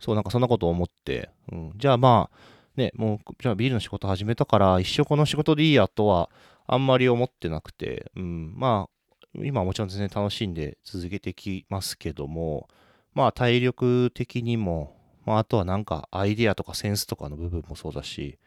[0.00, 2.36] そう、なんかそんなことを思って、うん、じゃあまあ、
[2.76, 6.30] ね、もう、じゃあビールの仕事始めたから、一生この仕事でいいやとは、
[6.66, 12.68] あんまり思ってなくて、うん、まあ、今はもちろん全然楽しんで続けてきますけども、
[13.14, 14.95] まあ体力的にも、
[15.26, 18.38] まあ、あとはなんかアイディアとかセンスとかの部分もそうだし、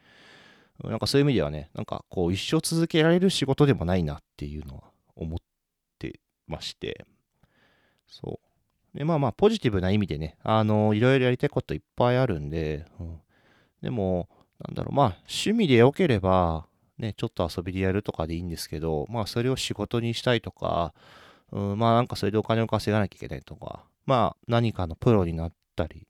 [0.83, 4.83] なんかそういう意味ではね、なんかこう一生続けられる仕事でもないなっていうのは
[5.15, 5.39] 思っ
[5.99, 7.05] てまして、
[8.07, 8.39] そ
[8.93, 8.97] う。
[8.97, 13.19] で、まあまあポジティブな意味でね、あの、いろいろやりたいこといっぱいあるんで、うん、
[13.81, 14.29] でも、
[14.65, 16.65] なんだろう、まあ趣味で良ければ、
[16.97, 20.93] ね、ちょっと遊びでやるとかでいいんですけど、まあそれを仕事にしたいとか、
[21.51, 26.07] うん、まあなんかそれでお金を稼がなきゃいけないとか、まあ何かのプロになったり、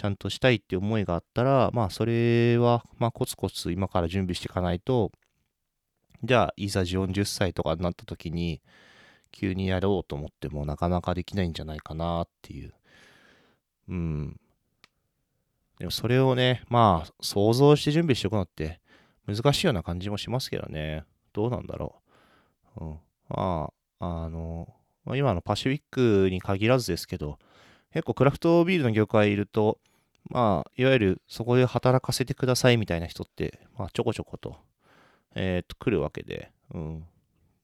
[0.00, 5.12] ちゃんとしたいって思いがあったら、まあそれは、まあコツコツ今から準備していかないと、
[6.24, 8.62] じゃあいざ40歳とかになった時に、
[9.30, 12.72] 急にやろうと思ってもなかなかできないんじゃないかなっていう。
[13.90, 14.40] うん。
[15.78, 18.80] でもそれをね、まあ想像して準備しておくのって
[19.26, 21.04] 難しいような感じもしますけどね。
[21.34, 21.96] どうなんだろ
[22.78, 22.84] う。
[22.86, 22.98] うん。
[23.28, 23.70] ま
[24.00, 24.66] あ、あの、
[25.08, 27.38] 今のパシフィックに限らずですけど、
[27.92, 29.78] 結構クラフトビールの業界いると、
[30.28, 34.56] まあ、いわゆるそこで働かせてくださいみたいな人って、まあ、ちょこちょこと、
[35.34, 37.04] えっ、と、来るわけで、うん。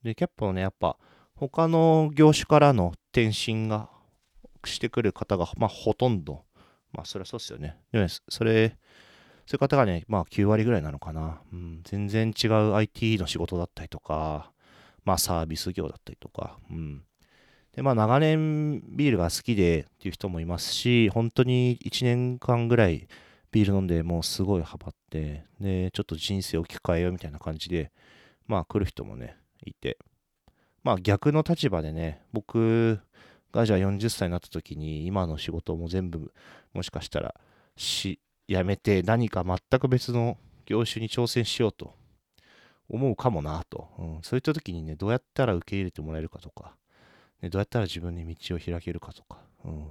[0.03, 0.97] で、キャップもね、やっぱ、
[1.35, 3.91] 他の業種からの転身が
[4.65, 6.45] してくる方が、まあ、ほとんど。
[6.93, 7.77] まあ、それはそうですよね。
[7.93, 8.79] でもそれ、
[9.47, 11.41] そういう方がね、まあ、9割ぐらいなのかな。
[11.53, 14.51] うん、全然違う IT の仕事だったりとか、
[15.05, 17.05] まあ、サービス業だったりとか、うん。
[17.77, 23.07] で、まあ、長年ビールが好きでっていう人もいますし、本当に1年間ぐらい
[23.53, 27.93] ビール飲んでもうすごいハマって、で、ちょっと人生を置き換えようみたいな感じで、
[28.47, 29.99] まあ、来る人もね、いて、
[30.83, 32.99] まあ、逆の立場でね、僕
[33.53, 36.33] がじゃあ40歳になった時に、今の仕事も全部、
[36.73, 37.35] もしかしたら
[37.77, 41.95] し、辞めて何か全く別の業種に挑戦しようと
[42.89, 46.75] 思うかもなと、うん、そういった時にね、どうやったら受け入れてもらえるかとか、
[47.43, 49.91] ね、どうやったら自分に道を開けるかとか、うん、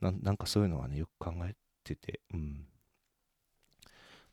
[0.00, 2.66] ななんかそういうのはね、よく考えてて、うん、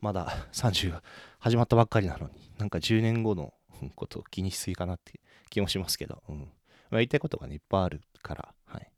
[0.02, 1.02] まだ30
[1.40, 3.54] 始まったばっかりなのに、なんか10年後の
[3.96, 6.50] ことを気にしすぎかなって気もしますけど、うんまあ、
[6.98, 8.92] 言いたいことがね、いっぱいあるから、はい。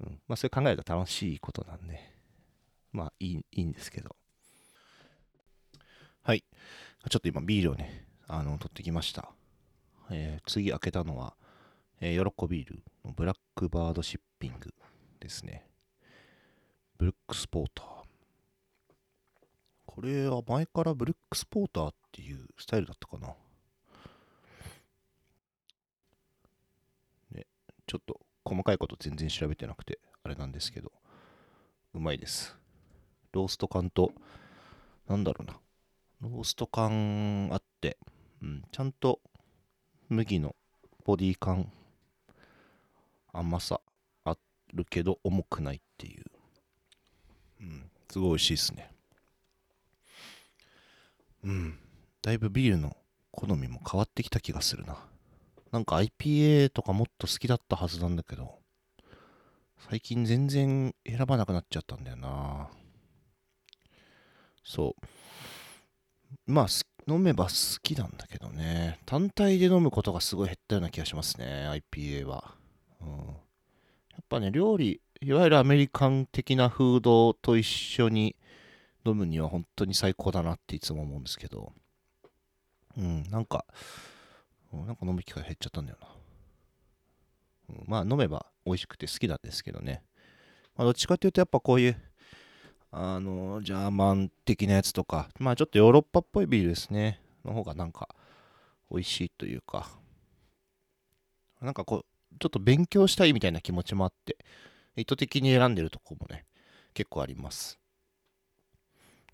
[0.00, 2.00] うんまあ、それ考えると楽しいことなんで、
[2.92, 4.16] まあいいいいんですけど。
[6.22, 6.44] はい。
[7.08, 9.30] ちょっと今ビールをね、あの、取ってきました。
[10.10, 11.34] えー、次開けたのは、
[12.00, 14.72] えー、喜ビールのブラックバードシッピング
[15.18, 15.66] ですね。
[16.96, 17.86] ブルックスポーター。
[19.86, 23.34] これは前からブルックスポーターっていうスタイルだったかな。
[27.32, 27.46] ね、
[27.86, 30.92] ちょっと細かいこと全然調べてなくて、あれなんですけど、
[31.94, 32.56] うまいです。
[33.32, 34.12] ロースト感と、
[35.08, 35.58] なんだろうな、
[36.20, 37.98] ロースト感あって、
[38.40, 39.20] うん、ちゃんと
[40.08, 40.54] 麦の
[41.04, 41.72] ボディ感、
[43.32, 43.80] 甘さ
[44.24, 44.36] あ
[44.72, 46.24] るけど重くないっていう。
[47.60, 48.90] うん、すごい美味しいですね。
[51.44, 51.78] うん、
[52.22, 52.96] だいぶビールの
[53.30, 54.98] 好みも変わってきた気がするな。
[55.70, 58.58] なんか IPA とかもっと好きだったはずなんだけど、
[59.88, 62.68] 最近全然選ばなくなっちゃったんだよな。
[64.64, 64.96] そ
[66.46, 66.52] う。
[66.52, 66.66] まあ、
[67.06, 68.98] 飲めば好きなんだけどね。
[69.06, 72.57] 単体で飲むことがすごい減ったような気がしますね、IPA は。
[73.00, 73.14] うん、や
[74.20, 78.36] っぱね、料理、いわゆるアメリカン的なフードと一緒に
[79.04, 81.72] 飲むには本当に最高だなっていつも思うんですけど。
[82.96, 83.64] うん、なんか、
[84.72, 86.08] なんか飲む機会減っちゃったんだよな。
[87.70, 90.02] うん、まあ飲めば美味しくて好きなんですけどね。
[90.76, 91.96] まあ、どっちかっていうとやっぱこういう
[92.90, 97.20] あの、ジャーマン的なやつとか、まあちょっとヨーロッパっぽいビールですね。
[97.44, 98.08] の方がなんか
[98.90, 99.90] 美味しいというか、
[101.60, 102.04] なんかこう、
[102.38, 104.38] ちょっと勉強したいみたいな気持ちもあって、
[104.96, 106.46] 意図的に選んでるとこもね、
[106.94, 107.78] 結構あります。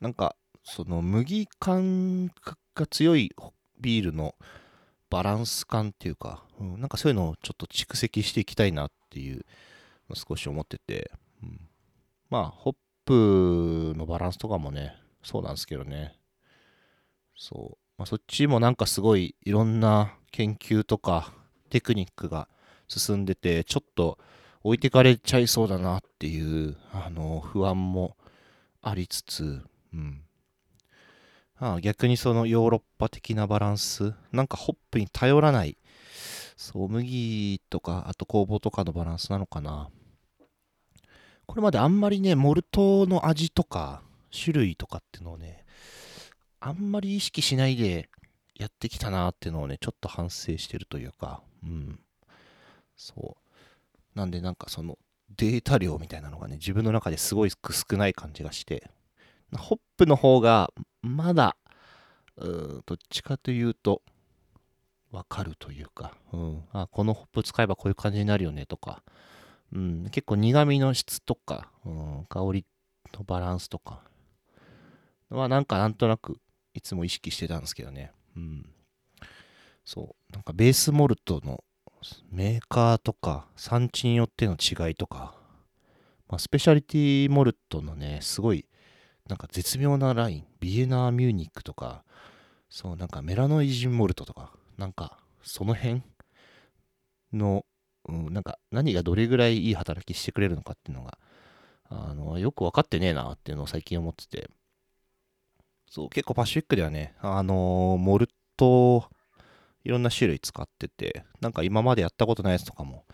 [0.01, 2.31] なんか、その麦感
[2.75, 3.31] が強い
[3.81, 4.35] ビールの
[5.11, 9.45] バランス感っていうか、うん、なんかそういうのをちょっと蓄積していきたいなっていう
[10.09, 11.61] の少し思ってて、うん、
[12.31, 12.75] まあ、ホッ
[13.05, 16.19] プのバランスとかもね、そうなんですけどね。
[17.37, 17.79] そう。
[17.97, 21.33] まあ、そっちもなんかすごいいろんな研究とか
[21.71, 22.49] テクニックが
[22.89, 24.19] 進んでて、ちょっと
[24.63, 28.17] 置いてかれちゃいそうだなっていう、あの、不安も
[28.83, 29.63] ありつつ、
[29.93, 30.23] うん。
[31.57, 35.77] ああ逆にそのヨーロッパ的なバランス、なんかホップに頼らない、
[36.57, 39.89] そう、麦とか、あと酵母とかのバランスなのかな。
[41.47, 45.65] これまであんまりね、モルトの味とか、種類とかっていうのをね、
[46.61, 48.09] あんまり意識しないで
[48.55, 52.01] やってきたなっていうのをね、ちょっと反省してるというか、うん。
[53.05, 54.19] そう。
[54.19, 54.99] なんでなんかその
[55.37, 58.91] データ量みたいなのがね、自分の中ですごい少ない感じがして、
[59.57, 61.57] ホップの方がまだ、
[62.39, 64.03] うどっちかというと、
[65.11, 69.03] わかるというか、うん、あ、このホップ使えばこういう感じになるよねとか、
[69.73, 72.67] うん、結構苦味の質とか、うん、香り
[73.13, 74.01] のバランスとか
[75.31, 76.39] はなんかなんとなく
[76.75, 78.11] いつも意識してたんですけどね。
[78.37, 78.69] うん。
[79.85, 80.33] そう。
[80.33, 81.63] なんかベースモルトの
[82.31, 85.35] メーカーとか産地によっての違いとか、
[86.29, 88.67] まあ、スペシャリティモルトのね、すごい
[89.29, 92.05] なんか絶妙なライン、ビエナーミューニックとか、
[92.69, 96.03] そう、なんかメラノイジンモルトとか、なんかその辺
[97.33, 97.65] の
[98.09, 101.19] うん、なんか何がどれぐらいいい働きしてくれるのかっていうのが、
[101.89, 104.51] あの、よく分かってねえなっていうのを最近思ってて、
[105.89, 109.09] そう、結構パシフィックではね、あのモルト、
[109.85, 113.05] いろんな種類使ってて、なんか今までやったことないやつとかも、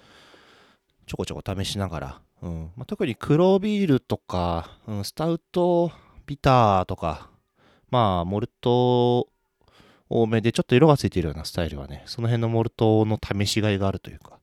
[1.07, 5.91] ちょこちょこ試しながら、うんまあ、特に黒ビールとか、うん、スタウト、
[6.27, 7.29] ビターとか、
[7.91, 9.29] まあ、モルト
[10.09, 14.39] 多めでちょっと色がついてるようなスタイルはね、その辺のモルトの試しがいがあるというか、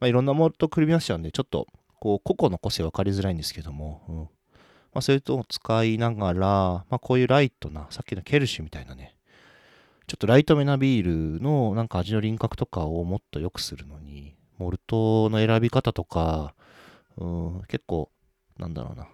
[0.00, 1.66] まあ、いろんなものと組み合わせちゃうんで、ちょっと
[2.02, 4.16] こう、個々の個性分かりづらいんですけども、うん。
[4.16, 4.28] ま
[4.94, 9.14] あ、それと使いながら、まあ、こういうライトな、さっきのケルシュみたいなね、
[10.12, 16.54] ちょっとライトめなビールのなんか味の輪郭とかをもっと良くするのに、モルトの選び方とか、
[17.16, 18.10] うん、結構、
[18.58, 19.08] なんだろうな、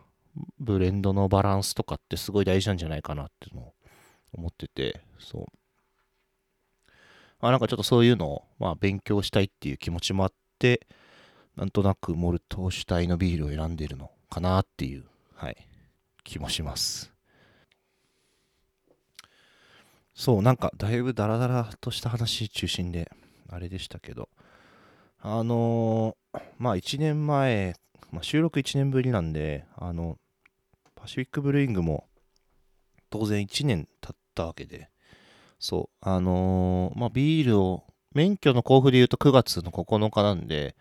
[0.59, 3.74] ブレンドのバランスとかってすごい大事なんじゃないかなっていうのを
[4.32, 5.46] 思ってて、そう。
[7.40, 10.84] まあなんかちょっとそういうのを、まあ勉強したいっていう気持ちもあって、
[11.55, 15.05] なんとなくモルト主体のビールを選んでるのかなっていう、
[15.36, 15.57] はい、
[16.24, 17.18] 気もします。
[20.19, 23.09] そう、なんかだいぶダラダラとした話中心で、
[23.49, 24.29] あれでしたけど、
[25.21, 27.77] あのー、まあ1年前、
[28.11, 30.19] まあ、収録1年ぶりなんで、あの、
[30.97, 32.09] パシフィックブルーイングも
[33.11, 34.91] 当然1年経ったわけで、
[35.61, 40.75] そう、あのー、まあ、ビールを、免許の交付で言うと9月の9日なんで、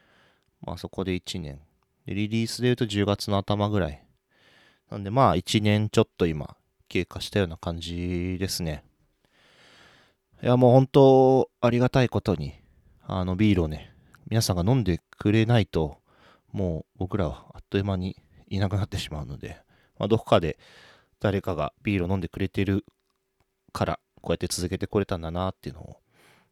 [0.61, 1.59] まあそこで1年。
[2.07, 4.03] で、リリースで言うと10月の頭ぐらい。
[4.89, 6.57] なんでまあ1年ちょっと今、
[6.89, 8.86] 経過したような感じですね。
[10.43, 12.53] いやもう本当ありがたいことに、
[13.01, 13.91] あのビールをね、
[14.29, 15.97] 皆さんが飲んでくれないと、
[16.51, 18.17] もう僕らはあっという間に
[18.47, 19.57] いなくなってしまうので、
[19.97, 20.59] まあ、どこかで
[21.19, 22.85] 誰かがビールを飲んでくれてる
[23.73, 25.97] から、こうやって続けてこれたんだなっていうのを、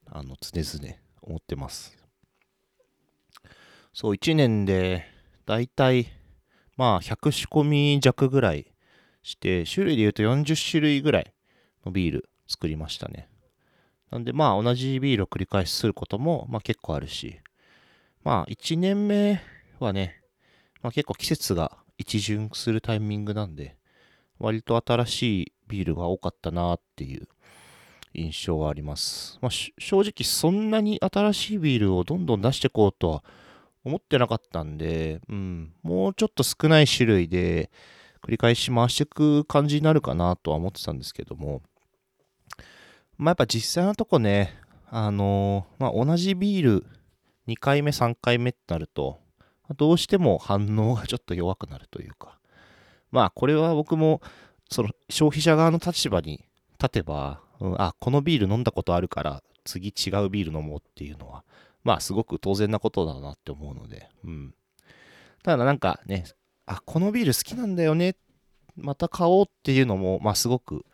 [0.07, 1.95] あの、常々思ってます。
[3.93, 5.05] そう、1年で、
[5.45, 6.07] だいたい、
[6.75, 8.73] まあ、100仕込み弱ぐらい
[9.21, 11.33] して、種類で言うと40種類ぐらい
[11.85, 13.29] のビール作りましたね。
[14.15, 17.37] なんで、まあ、同じビールを繰り返しすることも、まあ、結構あるし、
[18.23, 19.41] まあ、1年目
[19.77, 20.21] はね、
[20.81, 23.75] まあ、結構季節が一巡するタイミングなんで、
[24.39, 27.27] 割と新しいビールが多かったなっていう
[28.13, 29.37] 印象はあります。
[29.41, 33.23] まあ、正直そんなに新しいビールをどんどん出していこうとは
[33.83, 37.69] 思ってなかったんで、うん、もうちょっと少ない種類で
[38.23, 41.61] 繰り返し回していく感じになるかなとは思ってたんですけども、
[43.17, 44.53] まあやっぱ実際のとこね、
[44.89, 46.85] あのー、まあ同じビール
[47.47, 49.19] 2回目3回目ってなると、
[49.77, 52.39] どうしても反応がちょっと弱くなるというか、
[53.11, 54.21] まあこれは僕も
[54.69, 56.43] その消費者側の立場に
[56.79, 61.43] 立てば、うん、あ、このビール飲んだことあるから次違うビール飲もうっていうのは、
[61.83, 64.53] まあすごく当然なことだなって思うので、うん。
[65.43, 66.25] ただなんかね、
[66.65, 68.15] あ、このビール好きなんだよね、
[68.75, 70.85] また買おうっていうのも、まあすごく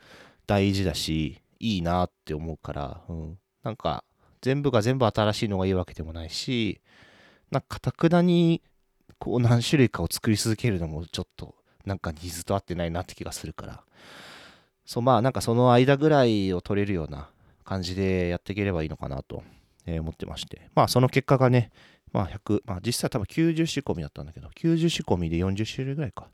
[0.47, 3.38] 大事だし、いいなって思うから、うん。
[3.64, 4.03] なんか
[4.41, 6.82] 全部が全部新しいのがいいわけでもないし、
[7.51, 8.62] なんか、たくなに、
[9.20, 11.55] こう、何種類かを作り続けるのも、ちょっと、
[11.86, 13.84] なんか、ニーズと合ってないなって気がするから。
[14.86, 17.30] そう、まあ、なんか、その間ぐらいを取れるような
[17.64, 19.43] 感じでやっていければいいのかなと、
[19.86, 20.70] え、思ってまして。
[20.76, 21.72] まあ、その結果がね、
[22.14, 26.28] まあ、100、まあ、実際多分90仕込みだったんだけど、90仕込みで40種類ぐらいか。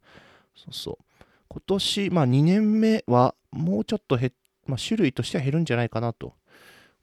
[0.56, 1.24] そうそう。
[1.50, 4.32] 今年、まあ、2年目は、もうちょっと減っ
[4.68, 6.34] まあ、種類としては減るんじゃないかなと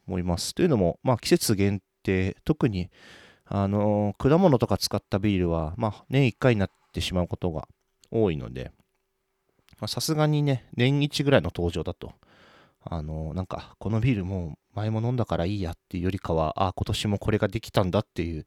[0.07, 0.55] 思います。
[0.55, 2.91] というのも、まあ、季節限定、特に、
[3.47, 7.69] あの果物とか使ったビールは、まあ、年1回になってしまうことが
[8.11, 8.73] 多いので、
[9.87, 12.13] さすがにね、年1ぐらいの登場だと、
[12.83, 18.47] あのなんか、このビールもう前も飲んだからいいやっていうよりかは、ああ、今年もこれができたんだっていう、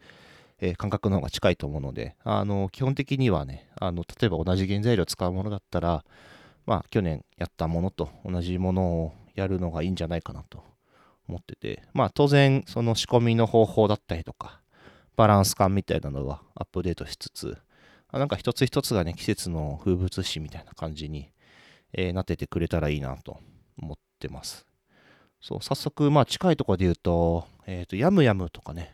[0.60, 6.04] えー、感覚の方が近いと思うので、あの基本的にはね、あの例えば同じ原材料を使うものだったら、
[6.68, 10.64] まあ、去年やったものと同じものをやるのがいいんじゃないかなと
[11.28, 14.62] 思ってて、まあ、当然、その仕込みの方法だったりとか、
[15.16, 17.58] バランス感みたいなのはアップデートしつつ、
[18.12, 21.32] なんか一つ一つがね、季節の風物詩みたいな感じに、
[21.94, 23.40] えー、なっててくれたらいいなと
[23.82, 24.66] 思ってます。
[25.40, 28.94] そう、早速、まあ近いところで言うと、えっ、ー、と、ヤムヤムとかね、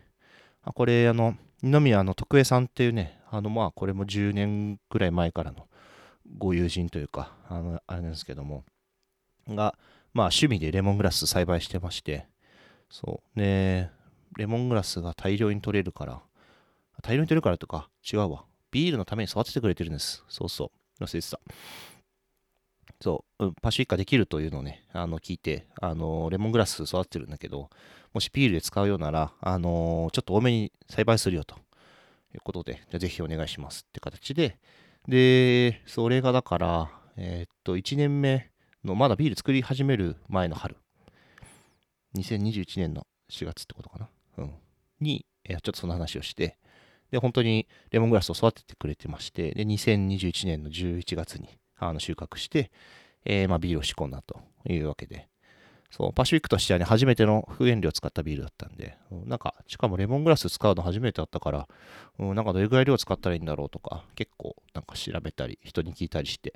[0.62, 5.68] あこれ、あの、二宮の徳江さんっていうね、あの、まあこれも10年くらい前からの
[6.38, 8.64] ご友人というか、あの、あれなんですけども、
[9.48, 9.76] が、
[10.14, 12.26] まあ趣味でレモングラス栽培してまして、
[12.90, 13.40] そう。
[13.40, 13.92] ね
[14.38, 16.22] レモングラスが大量に取れるから、
[17.02, 18.46] 大量に取れるからとか、違うわ。
[18.72, 20.24] ビールのために育ててくれてるんです。
[20.28, 21.04] そうそう。
[21.04, 21.40] 忘れてた。
[23.00, 27.70] そう、パシフィカできるというのをね、あの、聞いて、あの、レモングラス育ててるんだけど、
[28.14, 31.56] もしビールで使うようなら、あの、ちょっと多めに栽培するよと
[32.34, 34.58] いうことで、じゃぜひお願いしますって形で、
[35.08, 38.50] で、それがだから、えー、っと、1年目
[38.84, 40.78] の、まだビール作り始める前の春、
[42.16, 44.10] 2021年の4月ってことかな。
[44.38, 44.54] うん、
[45.00, 46.58] に、ちょっとその話をして、
[47.12, 52.72] で、本当にレモングラスを育ててくれてまして、で、2021年の11月にあの収穫して、
[53.26, 55.28] えー、まあ、ビールを仕込んだというわけで、
[55.96, 61.68] そう、パシフィックとしてはね、初めての復元量を使ったビールだったんで、うん、なんか、しかもレモングラス使うの初めてだったから、
[62.18, 66.56] うん、なんかどれぐらい量使ったらいいんだろうとか、結構なんか調べたり、人に聞いたりして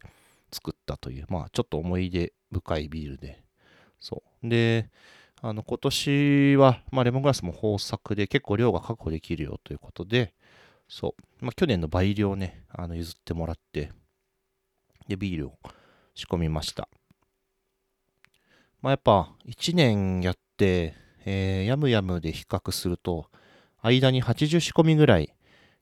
[0.51, 3.43] 作ったという、まあちょっと思い出深いビールで、
[3.99, 4.49] そう。
[4.49, 4.89] で、
[5.43, 10.33] あの、今年は、まあレモングラスも豊作で結構量が確保できるよということで、
[10.87, 11.45] そう。
[11.45, 13.91] まあ去年の倍量ね、あの譲ってもらって、
[15.07, 15.59] で、ビールを
[16.15, 16.89] 仕込みました。
[18.81, 20.93] まあ、やっぱ1年やって、
[21.25, 23.29] えー、やむやむで比較すると、
[23.81, 25.33] 間に80仕込みぐらい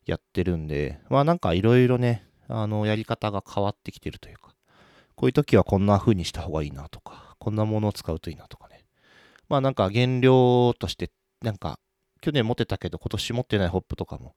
[0.06, 4.56] やってるんで、まあなんかいろいろね、あの、やり方が変わってきてるというか、
[5.16, 8.86] こういう時はこんな風にした方がいいなとか、こんなものを使うといいなとかね。
[9.50, 11.80] まあなんか原料として、なんか
[12.22, 14.36] 去年持ってたけど今年持ってないホップとかも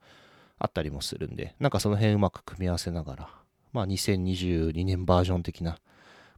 [0.58, 3.30] あったりもするんで、なんかその辺うまく組み合わせながら、
[3.72, 5.78] まあ2022年バージョン的な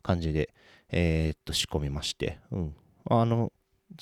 [0.03, 0.55] 感じで、
[0.91, 2.77] えー、っと、仕込みまして、うん。
[3.09, 3.53] あの、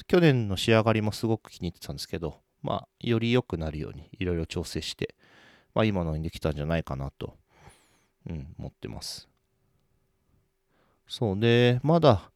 [0.06, 5.14] 去年の仕上がりもすごく気に入ってたんですけど、まあ、より良くなるようにいろいろ調整して、
[5.74, 7.36] まあ、今のにできたんじゃないかなと、
[8.28, 9.28] うん、思ってます。
[11.06, 12.30] そうで、まだ、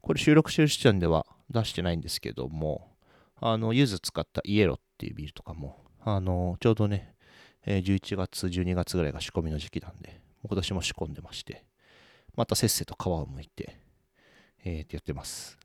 [0.00, 2.88] これ収録してる時点では出してないんですけども、
[3.36, 7.14] あの、柚子使ったイエロっていうビールとかも、あの、ちょうどね、
[7.66, 11.64] 11月、12月ぐらいが仕込みの時期なんで、今年も仕込んでまして、
[12.40, 13.76] またせっせと皮を剥いて、
[14.64, 15.58] えー、ってやってます。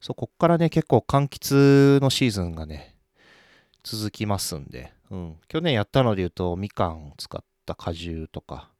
[0.00, 2.94] そう、こっからね、結構柑橘のシーズンがね、
[3.82, 5.36] 続きますんで、うん。
[5.48, 8.70] 去年やったので言うと、みかんを使った果汁とか、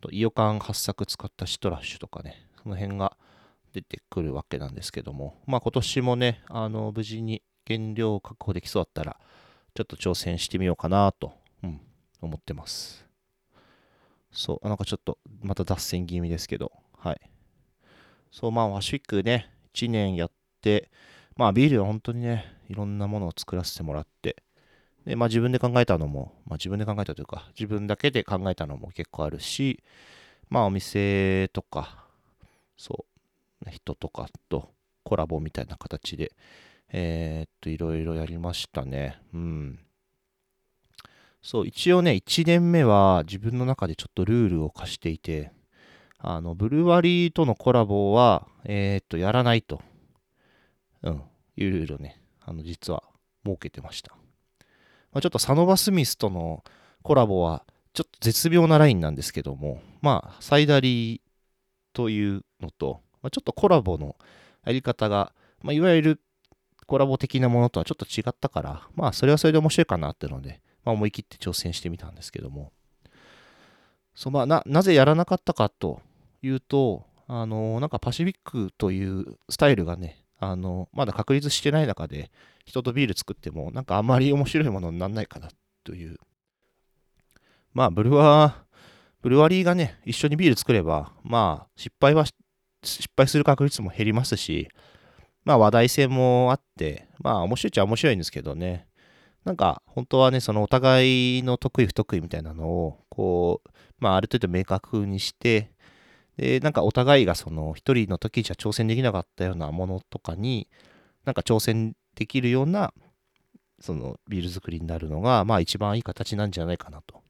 [0.00, 3.16] とイオカン発作使ったシトラッシュとかね、その辺が
[3.72, 9.16] 出てくるわけなんですけども、まあ今年もね、あの、無事に原料を確保できそうだったら、
[9.74, 11.80] ちょっと挑戦してみようかなと、うん、
[12.20, 13.09] 思ってます。
[14.32, 17.20] そう、なんかちょっとまた脱線気味ですけど、はい。
[18.30, 20.90] そう、まあ、ワシックね、1年やって、
[21.36, 24.36] まあ、ビールは本当にね、いろんなものを作らせてもらって、
[25.04, 29.82] で、まあ、自分で考えたのも、まあ、自分で考えたというか、自分だけで考えたのも結構あるし、
[30.48, 32.06] まあ、お店とか、
[32.76, 33.06] そ
[33.66, 34.70] う、人とかと
[35.02, 36.32] コラボみたいな形で、
[36.92, 39.20] えー、っと、いろいろやりましたね。
[39.34, 39.78] うん。
[41.42, 45.52] そう、一応ね、1年目は自分の中でちょっとルールを課していて、
[46.18, 49.80] あの、ブルワリーとのコラボは、えー、っと、やらないと、
[51.02, 51.22] うん、
[51.56, 53.02] いうルールをね、あの、実は
[53.44, 54.14] 設けてました。
[55.12, 56.62] まあ、ちょっとサノバ・スミスとの
[57.02, 57.64] コラボは、
[57.94, 61.20] ちょっと絶妙なラインなんですけども、まあ、サイダリー
[61.94, 64.16] というのと、まあ、ちょっとコラボの
[64.64, 65.32] やり方が、
[65.62, 66.20] まあ、いわゆる
[66.86, 72.72] コラボ的なものとはちょっと違ったから、まあ、それはそれで面白いかなっていうので、まあ、思い切って挑戦してみたんですけども、
[74.14, 76.00] そうまあ、ななぜやらなかったかと
[76.42, 82.30] いうと、あのなんかパシフィックというスタイルがね、あのまだ確立してない中で
[82.64, 85.48] 人とビール作ってもなんかあんまり面白いものにならないかな
[85.84, 86.18] という。
[87.72, 88.76] まあブルワー、
[89.22, 92.24] ブルワリーがね、一緒にビール作れば、まあ失敗は、
[92.82, 94.68] 失敗する確率も減りますし、
[95.44, 98.86] まあ話題性もあって、まあ面白いっちゃ面白いんですけどね。
[99.44, 105.72] なんか本当はね、そのお互いの得意不得意みたいなのを、こう、まあある程度明確にして、
[106.36, 110.68] で、なんかお互いがその一人の時じゃ挑戦できなかったようなものとかに、
[111.24, 112.92] なんか挑戦できるような、
[113.80, 117.22] そのビール作りになるのが、まあ一番いい形なんじゃないかなと、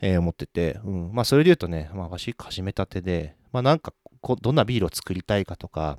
[0.00, 1.10] えー、思ってて、うん。
[1.12, 5.98] まあそれで言うとね、まあ私始めたてで、まあなんかこどんなビールを作りたいかとか、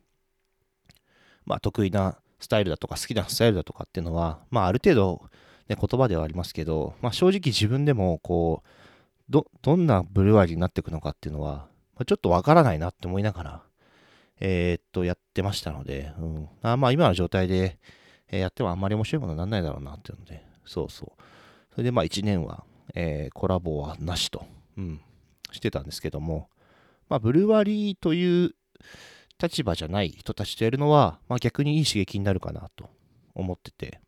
[1.45, 5.21] まあ得意なスタイルだとか好きなスタイルだとかっていうのは、まあある程度、
[5.69, 8.69] ね、言葉ではありますけど、まあ正直自分でもこう、
[9.29, 13.63] ど、どんなブルワリーになっていくのかっていうのは、まあ、ちょっとわからないなって思いながら、
[14.39, 16.49] えー、っと、やってましたので、うん。
[16.63, 17.77] あまあ今の状態で、
[18.31, 21.23] え、やってもあんまり面白いものにならないだろうなっていうので、そうそう。
[21.71, 22.63] それでまあ1年は、
[22.95, 24.45] えー、コラボはなしと、
[24.77, 25.01] うん、
[25.51, 26.49] してたんですけども、
[27.07, 28.55] まあブルワリーという
[29.41, 32.89] 立場じゃない人たちとやるのは、まあ、逆にいい刺激になるかなと
[33.33, 33.99] 思ってて、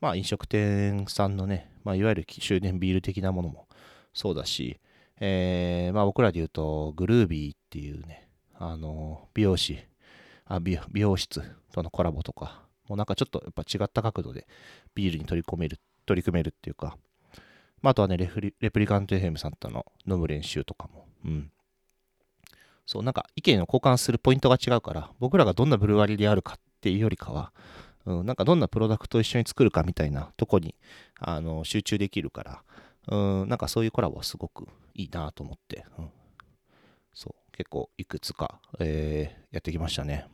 [0.00, 3.66] まあ、飲食店さんのね、まあ、いわゆる終電ビール的なものも
[4.12, 4.78] そうだし、
[5.20, 9.78] えー、まあ、僕らで言うと、グルービーっていうね、あの、美容師、
[10.46, 14.48] あ美美容室とのコラボとか、もうなんかちょっとやっぱ違った角度で
[14.94, 16.96] ビールに取り込める、取り組めるっていうか、
[17.82, 21.52] まあ、あとはねレフリ、レプリカント FM さんとの飲む練習とかも、うん。
[22.86, 27.52] そう、なんか意見を交換するポイントが違うから、僕らがどんなブルワリーであるかっていうよりかは、
[28.06, 30.74] うん、なんかどんなプロダクトを一緒に作るかみたいなとこに
[31.18, 32.62] あの集中できるから、
[33.08, 36.10] うん、なんかそういうコラボはすごくいいなと思って、うん、
[37.12, 37.40] そう。
[37.52, 40.26] 結構いくつか、えーやってきましたね。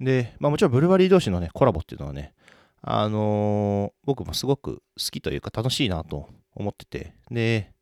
[0.00, 2.34] で、まあもちろんブルワリー同士のね、コラボっていうのはね、
[2.82, 7.72] あのー僕もすごく好きというか楽しいなと思ってて、で、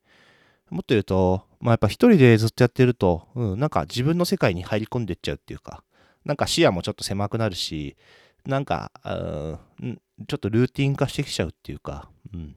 [0.69, 5.83] もっと言うと、まあやっぱ一人でずっとやってると、うん、なんか自分の世界に入り込んでっちゃうっていうか、
[6.25, 7.95] なんか視野もちょっと狭くなるし、
[8.45, 12.55] なんか、あーんちょっとルーティン化してきちゃうっていうか、うん、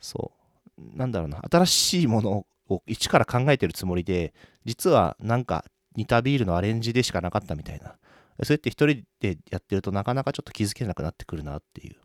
[0.00, 0.32] そ
[0.78, 5.64] う、なんだろうな、新しいものを一から考えてるつもりで、実はなんか
[5.96, 7.96] 似たビールのアレンジでしかなかったみたいな。
[8.42, 11.96] そうやって一人でやってるとなかなかちょっと気づけなくなってくるなっていう。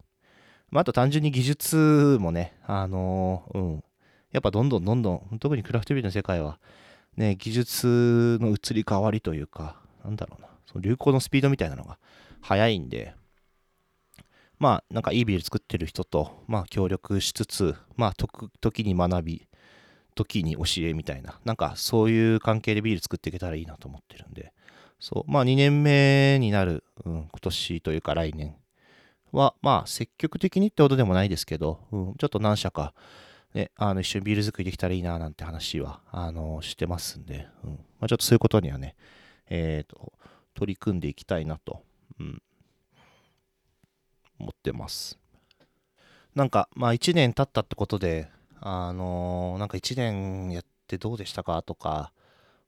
[0.70, 3.84] まあ、あと単純に技術もね、あのーうん。
[4.32, 6.60] やっぱどんどんどんどん、特にクラフトビールの世界は、
[7.18, 11.98] ね、技術の移り変わりというか、なんだろうな、その流行のスピードみたいなのが
[12.42, 13.14] 速いんで、
[14.60, 18.14] まあ、なんかいいビール作ってる人と、まあ、協力しつつ、まあ、
[18.60, 19.48] 時に学び、
[20.16, 24.54] 時に教えみたいな、なんかそういう関係でビール作っていけたらいいなと思ってるんで、
[25.00, 28.56] そう、まあ2年目になる、うん、今年というか来年
[29.32, 32.94] は、まあ積極的にってことでもないですけど、うん、ちょっと何社か、
[33.54, 38.96] ね、あの一緒にビール作りできたらいいななんて話は、あの、してますんで、うん、まあちょっとそういうことにはね、
[39.50, 40.14] えっ、と、
[40.54, 41.82] 取り組んでいきたいなと、
[42.20, 42.42] うん、
[44.40, 45.18] 思ってます。
[46.36, 48.30] なんか、まあ1年経ったってことで、
[48.62, 52.12] あのなんか1年やってどうでしたかとか、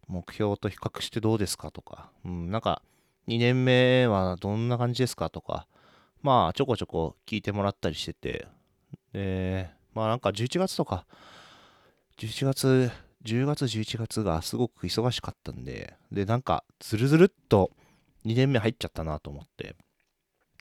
[0.07, 2.81] 目標と比較してどうですかとか、うん、なんか
[3.27, 5.67] 2年目はどんな感じですかとか、
[6.21, 8.47] まあちょこちょこ聞いてもらったりしてて、
[9.13, 11.05] で、まあなんか11月とか、
[12.17, 12.91] 11月、
[13.23, 17.71] 10月、11月がすごく忙しかったんで、で、なんかずるずるっと
[18.25, 19.75] 2年目入っちゃったなと思って、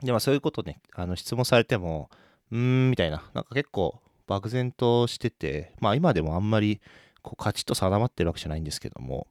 [0.02, 2.10] で、まあそういうことね、あの質問されても、
[2.50, 6.80] うーん、みたいな、なんか結構漠然としてて、まあ今でもあんまり
[7.22, 9.26] こうカチッと定まってるわけじゃないんですけども、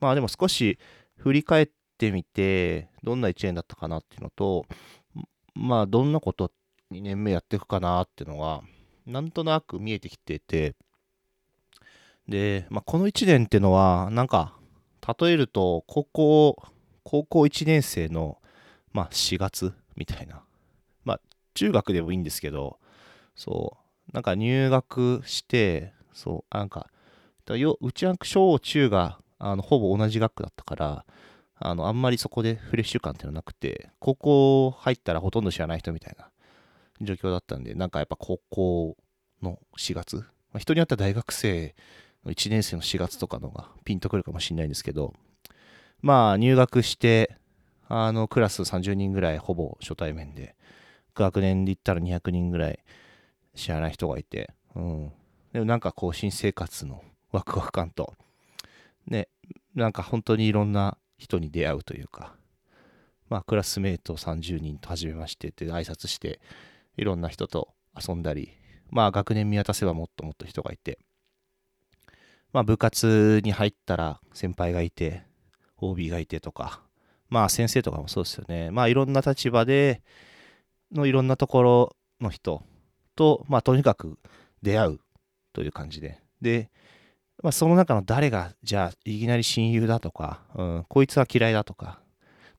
[0.00, 0.78] まあでも少し
[1.16, 4.66] 振り返ってみて、どんな1年だったかなっていうのと、
[5.54, 6.52] まあどんなこと
[6.92, 8.62] 2年目やっていくかなっていうのが、
[9.08, 10.74] なんとなく見えてきてて、
[12.28, 14.54] で、まあこの1年ってのは、なんか、
[15.18, 16.62] 例えると、高校、
[17.04, 18.38] 高校1年生の、
[18.92, 20.42] まあ4月みたいな。
[21.04, 21.20] まあ
[21.54, 22.78] 中学でもいいんですけど、
[23.34, 23.78] そ
[24.10, 26.90] う、なんか入学して、そう、なんか、
[27.46, 31.04] だようちは小中があのほぼ同じ学区だったから、
[31.60, 36.28] あのあんまりそこでフレッシュ感っていうのはなくて、高校入ったらほとんど知らない人みたいな
[37.00, 38.96] 状況だったんで、なんかやっぱ高校
[39.42, 40.24] の4月、ま
[40.54, 41.74] あ、人によっては大学生
[42.24, 45.14] の1年生の4月とかのがピンとくるかもしれないんですけど、
[46.00, 47.36] まあ入学して、
[47.88, 50.54] あのクラス30人ぐらいほぼ初対面で、
[51.14, 52.78] 学年で言ったら200人ぐらい
[53.54, 55.12] 知らない人がいて、うん。
[55.52, 58.14] でもなんかこう新生活のワクワク感と、
[59.06, 59.28] ね、
[59.74, 62.34] なんか本当にいろんな人に出会うというか、
[63.28, 66.40] まあクラスメート30人と初めましてって挨拶して、
[66.98, 68.52] いろんな人と遊んだり、
[68.90, 70.98] まあ学年見渡せばもっともっと人がいて、
[72.52, 75.22] まあ部活に入ったら先輩がいて、
[75.78, 76.82] OB がいてとか、
[77.30, 78.70] まあ先生とかもそうですよね。
[78.70, 80.02] まあいろんな立場で
[80.92, 82.62] のいろんなところの人
[83.16, 84.18] と、まあとにかく
[84.62, 85.00] 出会う
[85.52, 86.20] という感じで。
[86.40, 86.70] で、
[87.42, 92.00] まあ、その中の誰が、じゃあ、いきなり親友だとか、うん、こいつは嫌いだとか、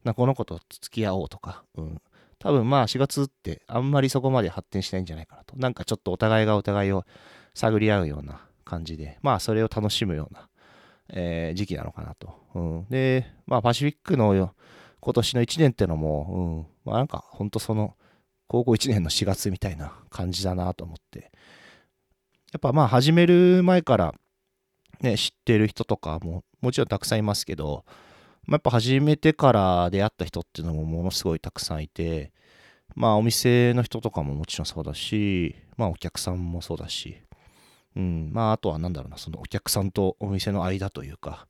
[0.04, 2.02] なこの子と付き合おうとか、うん、
[2.40, 5.58] 多分まあ4月ってあんまりそこまで発展しないんじゃないかなと。
[5.58, 7.06] なんかちょっとお互いがお互いを
[7.54, 10.50] 探り合うような感じで、まあそれを楽しむような、
[11.10, 12.34] えー時期なのかなと。
[12.56, 14.54] うん、で、まあパシフィックの
[15.02, 17.96] 今年の1年ってのも、うん、まあなんか本当その
[18.48, 21.32] 高校1年の4月みたいな感じだなと思って。
[22.52, 24.16] やっぱまあ始める前から
[25.02, 27.86] ね、知ってる人とかももちろんたくさんいますけど、
[28.50, 32.32] まあ、やっぱ始めてから出会った人っていうのもものすごいたくさんいて、
[32.96, 37.22] まあお店の人とかももちろんそうだし、まあお客さんもそうだし、
[37.96, 41.46] うん、まああとはなんだろうな、そのお客さんとお店の間というか、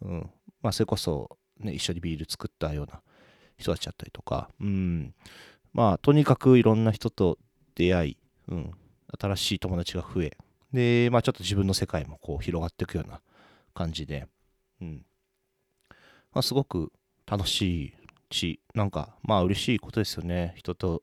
[0.00, 0.30] うん、
[0.62, 3.00] まあそれこそね、一緒にビール作ったような
[3.58, 5.12] 人たちだったりとか、うん、
[5.72, 7.36] まあとにかくいろんな人と
[7.74, 8.70] 出会い、うん、
[9.20, 10.36] 新しい友達が増え、
[10.72, 13.20] で、まあちょっと自分の世界もこう広がっていくような
[13.74, 14.28] 感じで、
[14.80, 15.04] うん。
[16.34, 16.92] まあすごく
[17.26, 17.94] 楽しい
[18.30, 20.54] し、なんかまあ嬉しいことですよね。
[20.56, 21.02] 人と、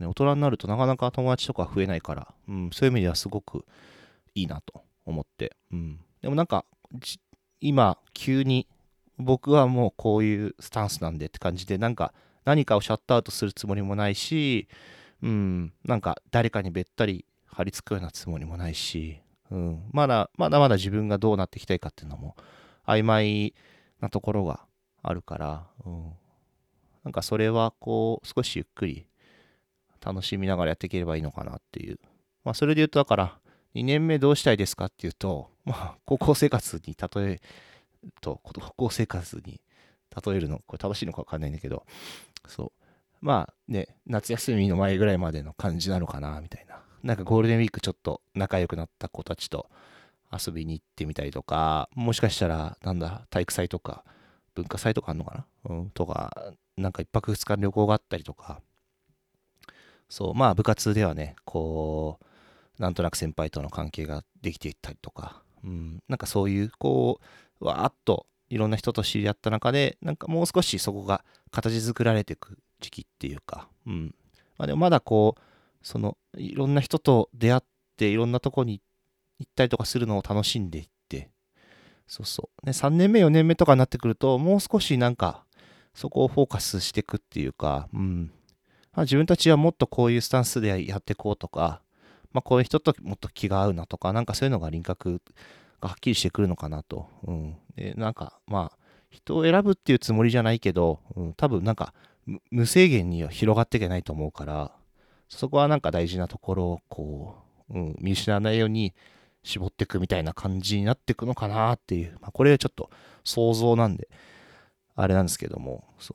[0.00, 3.64] ね、大人になるとなかなか友達とか増えないから、うん、そういう意味ではすごく
[4.34, 6.00] いいなと思って、うん。
[6.22, 6.64] でもなんか、
[7.60, 8.66] 今、急に
[9.18, 12.12] 僕はもうこういうスタンスなんでって感じで、なんか
[12.44, 14.68] 何かをシャットアウトするつもりもないし、
[15.22, 22.36] うん、なんか誰かにべったり張り付くようなつもりもないし、うん、まだまだまだ自分がどうなっていきたいかっていうのも
[22.86, 23.54] 曖昧
[24.06, 24.60] なところが
[25.02, 26.12] あるから、うん、
[27.04, 29.06] なんかそれはこう少しゆっくり
[30.04, 31.98] 楽しみながらやっていければいいのかなっていう。
[32.44, 33.38] まあそれで言うとだから
[33.74, 37.40] 2年目どうしたいですかっていうと、まあ高校生活に例え
[38.20, 39.60] と、高校生活に
[40.24, 41.84] 例えるの、これ正しいのかわかんないんだけど、
[42.46, 42.72] そう。
[43.20, 46.80] まあね、夏休みの前ぐらいまでの感じなのかな、みたいな。
[47.02, 49.68] なんかゴールデンウィークちょっと仲良くなった子たちと
[50.32, 54.04] 遊びに行ってみたりとか、もしかしたら、なんだ、体育祭とか、
[54.54, 55.74] 文化祭とかあんのかな？
[55.76, 58.60] うん、とか、なんか一泊二日旅行があったりとか、
[60.08, 62.18] そう、まあ部活ではね、こ
[62.78, 67.20] う、なんとなく先輩との関係ができていったりとか、うん、なんかそういう、こ
[67.60, 74.14] う、わーっといろんな人と知り合った中で、なんかもう少しそこが形作られていく時期っていうか、うん。
[74.58, 75.40] まあでもまだこう、
[75.82, 77.62] その、いろんな人と出会っ
[77.96, 78.84] て、いろんなとこに行っ
[79.38, 81.30] 行ったりとかするのを楽しんでいって、
[82.06, 82.66] そうそう。
[82.66, 85.44] ね、3年目、4年目とかになってくると、もう少しなんか、
[85.94, 88.30] そこをフォーカスしていくっていうか、うん。
[88.92, 91.82] まあ、自分たちはもっとこういうスタンスでやっていこうとか、
[92.32, 95.20] まあ、こういう人ともっと気が合うなとか、なんかそういうのが輪郭
[95.80, 97.08] がはっきりしてくるのかなと。
[97.26, 97.56] うん。
[97.76, 98.78] で、なんか、まあ、
[99.10, 101.94] 人を選ぶっていうつもりじゃないけど、うん、多分なんか、
[102.50, 104.72] 無制限には広がっていけないと思うから、
[105.28, 107.36] そこはなんか大事なところを、こ
[107.70, 108.94] う、うん、見失わないように
[109.46, 112.18] 絞っていくみたいな感じになっていくのかなっていう。
[112.20, 112.90] まあ、これはちょっと
[113.24, 114.08] 想像なんで、
[114.96, 116.14] あれなんですけども、そ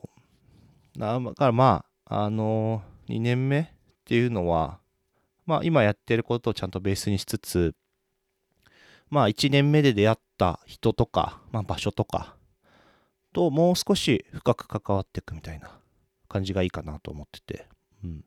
[0.96, 1.00] う。
[1.00, 3.66] だからまあ、あのー、2年目っ
[4.04, 4.80] ていうのは、
[5.46, 7.74] まあ今やってることをちゃんとベースにしつつ、
[9.10, 12.36] まあ1年目で出会った人とか、まあ場所とか、
[13.32, 15.72] ともう少し深く関わっていくみたいな
[16.28, 17.66] 感じがいいかなと思ってて、
[18.04, 18.26] うん。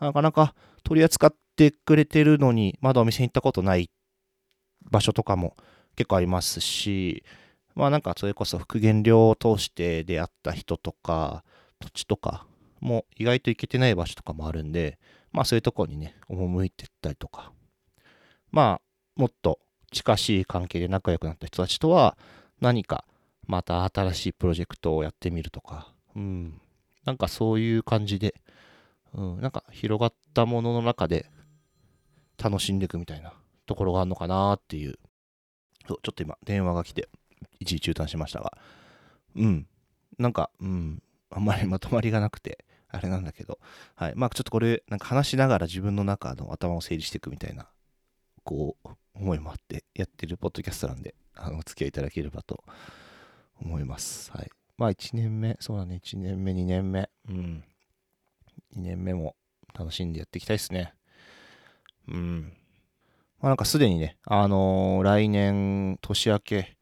[0.00, 0.54] なかなか
[0.84, 3.88] 取り扱ってくれてるのに、まだお店に行ったことないっ
[4.82, 5.56] 場所とかも
[5.96, 7.24] 結構ありますし、
[7.74, 11.44] まあなんかそれこそ復元料を通して出会った人とか、
[11.78, 12.46] 土地とか
[12.80, 14.98] も意外と行けてない場所とかもあるんで、
[15.32, 17.52] まあそういうとこにね、赴いてったりとか、
[18.50, 19.58] まあもっと
[19.92, 22.16] 近しい関係で仲良くなった人たちとは
[22.60, 23.04] 何か
[23.46, 26.60] また新しいプロジェクトをやってみるとか、うん、
[27.04, 28.34] なんかそういう感じで、
[29.14, 31.26] うん、なんか広がったものの中で
[32.42, 33.32] 楽しんでいくみたいな。
[33.70, 34.98] ところがあるのかなっていう、
[35.86, 37.08] そうちょっと今電話が来て
[37.60, 38.58] 一時中断しましたが、
[39.36, 39.68] うん、
[40.18, 41.00] なんか、うん、
[41.30, 43.60] あんまり まとまりがなくて、あれなんだけど、
[43.94, 44.14] はい。
[44.16, 47.70] まあちょっとこれ、なんか話しながら自分の中の頭を整理していくみたいな、
[48.42, 52.64] こう、思いもあってやってるポッドキャストなんで、あの、お付き合いいただければと
[53.60, 54.32] 思います。
[54.32, 54.50] はい。
[54.76, 57.64] まあ1年目、そうだね、1年目、2年目、うん。
[58.76, 59.36] 2年目も
[59.72, 60.94] 楽しんでやっていきたいですね。
[62.08, 62.59] うん。
[63.40, 66.76] まあなんかすでにね、あのー来年、年明け、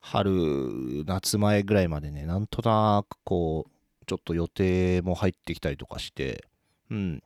[0.00, 6.44] 春、夏前ぐらいまでね、なんとなくこう、ちょっと予定も入ってきたりとかして、
[6.90, 7.22] うん。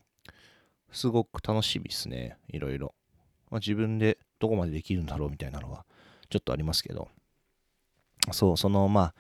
[0.93, 2.37] すごく楽しみですね。
[2.49, 2.95] いろいろ。
[3.51, 5.87] まあ、自分でどこまでできるんだろうみたいなのは、
[6.29, 7.09] ちょっとありますけど。
[8.33, 9.14] そう、その、まあ、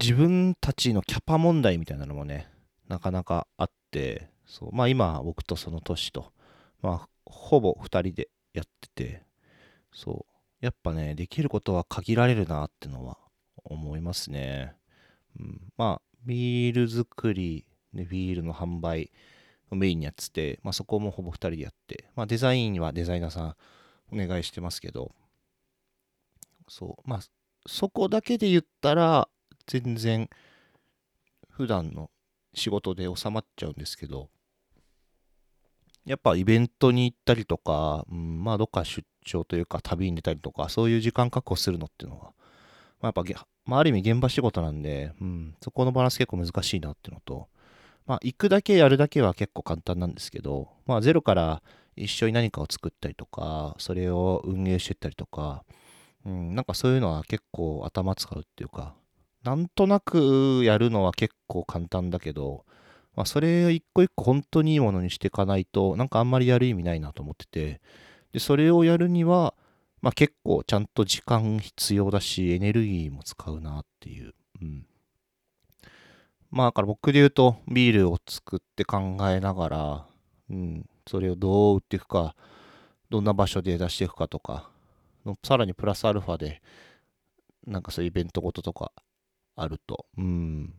[0.00, 2.48] 自分たちのキャパ問題みたいなのもね、
[2.88, 6.32] なかなかあって、そう、まあ今、僕とその年と、
[6.82, 9.22] まあ、ほぼ2人でやってて、
[9.92, 13.18] そう、やっぱね、できることは限られるなってのは
[13.64, 14.74] 思いますね。
[15.38, 19.10] うん、まあ、ビール作り、ね、ビールの販売
[19.70, 23.56] をメインにやってて、まあそこもほぼ2人でやって、まあデザインはデザイナーさん
[24.12, 25.12] お願いしてますけど、
[26.68, 27.20] そう、まあ
[27.66, 29.28] そこだけで言ったら
[29.66, 30.28] 全然
[31.48, 32.10] 普段の
[32.54, 34.28] 仕事で収まっちゃうんですけど、
[36.06, 42.32] やっぱイベントに行ったりとか、うん、まあどっか出張というか旅に出たりとか、そういう時間確保するのっていうのは、
[43.00, 47.48] まあ、やっぱ、まあ、ある意味現場仕事なんで、うん、そこのバランス結構難しいなっていうのと、
[48.06, 51.62] まあ行くだけやるだけは結構簡単なんですけど、まあゼロから
[51.96, 55.64] 一緒に何かを作ったりとか、それを運営していったりとか、
[56.24, 58.94] うん、なんかそういうのは結構頭使うっていうか、
[59.42, 62.64] なんとなくやるのは結構簡単だけど、
[63.16, 67.80] まあ、それを一個一個本当にいいものにしていかないと、なんかあんまりやる意味ないなと思ってて、
[68.32, 69.54] で、それをやるには、
[70.00, 74.34] まあ結構ちゃんと時間必要だし、エネルギーも使うなっていう。
[74.62, 74.86] うん。
[76.50, 80.06] まあだから僕で言うと、ビールを作って考えながら、
[80.48, 82.34] うん、それをどう売っていくか、
[83.10, 84.70] どんな場所で出していくかとか、
[85.44, 86.62] さらにプラスアルファで、
[87.66, 88.92] なんかそういうイベントごととか
[89.56, 90.74] あると、うん、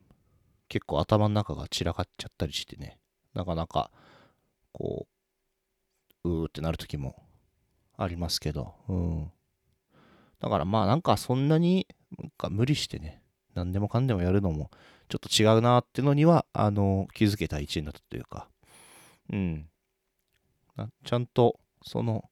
[0.72, 2.97] 結構頭の中が散らかっちゃったりしてね、
[3.34, 3.91] なかなか、
[4.72, 5.05] こ
[6.24, 7.13] う、うーってなる時も
[7.97, 9.32] ありますけど、うん。
[10.39, 13.22] だからまあなんかそんなになんか無理してね、
[13.53, 14.72] 何でもかんでもやるのも
[15.09, 18.47] ちょっと違うなってのには、あの、気づけた一年だったというか、
[19.30, 19.67] うん。
[21.03, 22.30] ちゃんと、その、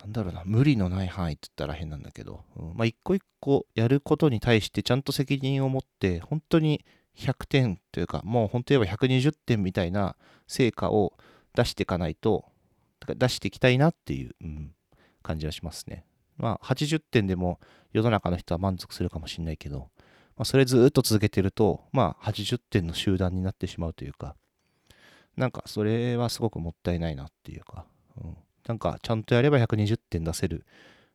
[0.00, 6.84] なんだろうな、無理のない範囲って言ったら変なんだけど、うん、まあ一個一個やることに対してちゃんと責任を持って、本当に
[7.16, 11.14] 100点というか、もう本当言えば120点みたいな成果を
[11.54, 12.44] 出していかないと、
[13.06, 14.74] 出していきたいなっていう、うん、
[15.22, 16.04] 感じはしますね。
[16.36, 17.60] まあ80点でも
[17.92, 19.90] 世の中の人は満足するかもしれないけど、
[20.36, 24.36] まあ、それずっと続けてると、まあ80点の集団になってしまうというか、
[25.36, 27.86] なんかそれはすごくもったいないなっていうか、
[28.22, 28.36] うん、
[28.66, 30.64] なんかちゃんとやれば120点出せる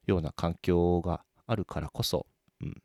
[0.06, 2.26] ような環境があるからこそ、
[2.62, 2.82] うん、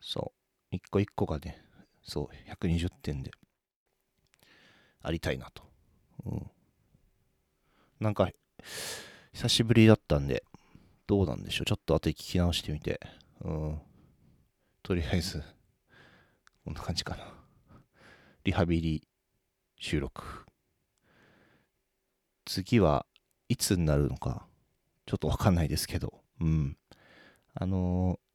[0.00, 0.37] そう、
[0.70, 1.62] 一個一個がね、
[2.02, 3.30] そう、120点で
[5.02, 5.62] ありたいなと。
[6.26, 6.50] うん。
[8.00, 8.30] なんか、
[9.32, 10.44] 久しぶりだったんで、
[11.06, 11.64] どうなんでしょう。
[11.66, 13.00] ちょっと後で聞き直してみて。
[13.40, 13.80] うん。
[14.82, 15.42] とりあえず、
[16.64, 17.32] こんな感じかな。
[18.44, 19.08] リハビリ
[19.76, 20.22] 収録。
[22.44, 23.06] 次は
[23.48, 24.46] いつになるのか、
[25.06, 26.76] ちょっとわかんないですけど、うん。
[27.54, 28.27] あのー、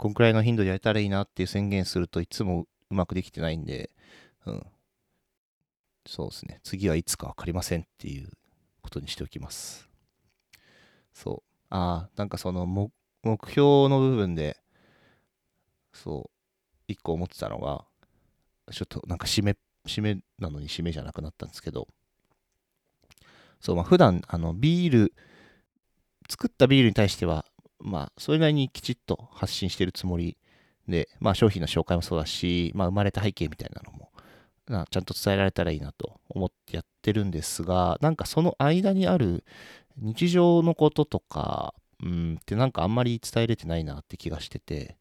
[0.00, 3.90] こんくらいの頻度でやれたらいいなっていう宣言するといつもうまくできてないんで、
[4.46, 4.66] うん。
[6.06, 6.60] そうですね。
[6.64, 8.30] 次はいつかわかりませんっていう
[8.80, 9.90] ことにしておきます。
[11.12, 11.66] そう。
[11.68, 12.90] ああ、なんかその目
[13.22, 14.56] 標の部分で、
[15.92, 17.84] そう、一個思ってたのが、
[18.72, 21.86] ちょっとなんか締め、締めなのに締めじゃなくなったんですけど、
[23.60, 25.12] そう、まあ普段、あの、ビール、
[26.30, 27.44] 作ったビールに対しては、
[27.82, 30.36] まあ、それなりにきちっと発信してるつもり
[30.88, 34.10] で、まあ商品の紹介もそうだし、まあ生まれた背景みたいなのも、
[34.68, 39.44] なちゃんと伝えられたらいいなと思ってやってるんですが、なんかその間にある
[39.96, 44.96] 日常のこととか、うんってなんかあんまり伝えれてないなって気がしてて、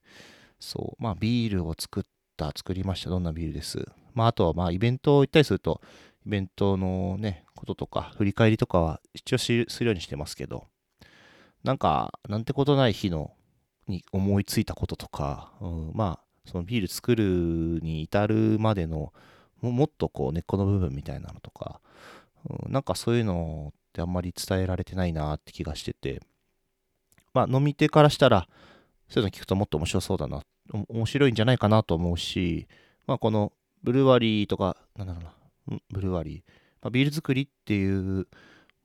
[0.59, 2.03] そう、まあビールを作っ
[2.35, 3.85] た、作りました、どんなビールです？
[4.13, 5.81] まああとはまあイベントを行ったりすると、
[6.25, 10.67] イベントのね、こととか、振り返りとかは一応するようにしてますけど、
[11.63, 13.31] なんか、なんてことない日の、
[13.87, 19.13] に思いついたこととか、うん、まあ、そのビール作るに至るまでの、
[19.61, 21.81] もっとこう根っこの部分みたいなのとか、
[22.65, 26.21] うん、なんかそういうのってあんまり伝えられてないなって気がしてて、
[27.33, 28.47] まあ飲み手からしたら、
[29.09, 30.43] そういうの聞くともっと面白そうだな、
[30.87, 32.67] 面白いんじゃないかなと思うし、
[33.05, 33.51] まあこの
[33.83, 35.19] ブルワリーとか、なんだろ
[35.67, 36.51] うな、ブルワリー、
[36.81, 38.27] まあ、ビール作りっていう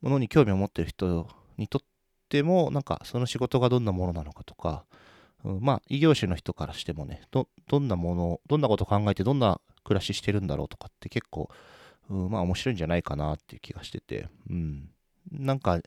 [0.02, 1.93] ものに興味を持ってる人にとって
[2.28, 4.84] ても、なんかその仕事がどんなものなのかとか、
[5.44, 11.48] うん、まあ異業種の人からしてもね、ど、どんなもの、どんなことを考えてどんな暮らししてるんだろうとかって結構、
[12.10, 14.90] うん、まあ面白いんじゃないかなっていう気がしてて、うん。
[15.30, 15.80] なんか、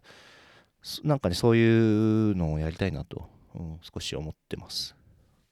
[1.03, 4.95] なんかね、そういうのをやりたいなと、うん、少し思ってます。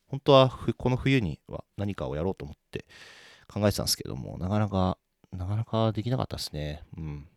[0.07, 2.85] 本当はこの冬には何かをやろうと思って
[3.47, 4.97] 考えてたんですけども、なかなか、
[5.31, 6.83] なかなかできなかったですね。
[6.97, 7.27] うん。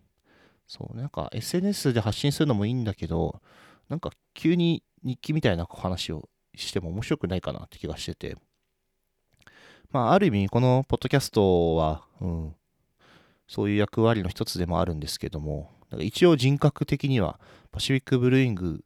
[0.68, 3.40] そう、なんか SNS で発信するのもいいんだけど、
[3.88, 8.36] なんか急に日記みたいな話をしても面白くないかなって気がしてて、
[9.90, 12.54] まあ、ある意味、このポッドキャストは、うん、
[13.46, 17.40] そういう役割の一つでもあるんですけども、一応人格的には、
[17.72, 18.84] パシフィックブルーイング、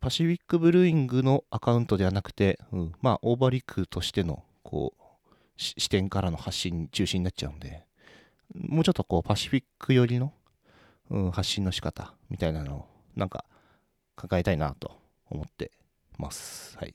[0.00, 5.02] パシフィックブルーイングのアカウントではなくて、うん、まあ、オーバーリックとしての、こう、
[5.56, 7.84] 視点からの発信中心になっちゃうんで、
[8.54, 10.32] もうちょっとこう、パシフィック寄りの、
[11.10, 12.86] うん、発信の仕方みたいなのを、
[13.16, 13.44] なんか、
[14.16, 14.98] 考えたいなと
[15.28, 15.72] 思って
[16.18, 16.76] ます。
[16.78, 16.94] はい。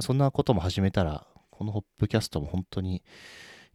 [0.00, 3.02] そんなことも始めたら、このホップキャストも本当に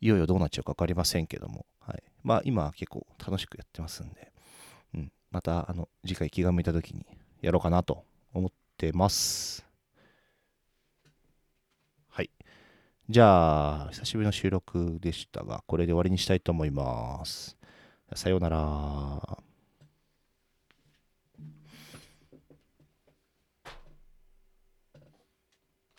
[0.02, 2.04] いよいよどうなっちゃうか分かりませんけども、はい。
[2.24, 4.32] まあ今は結構楽しくやってますんで、
[4.94, 5.12] うん。
[5.32, 7.06] またあの次回気が向いた時に
[7.42, 8.04] やろうかなと
[8.34, 9.66] 思ってます。
[12.10, 12.30] はい。
[13.10, 17.58] じゃあ、久しぶりの収録でしたが、これで終わりにしたいと思います。
[18.14, 19.49] さようなら。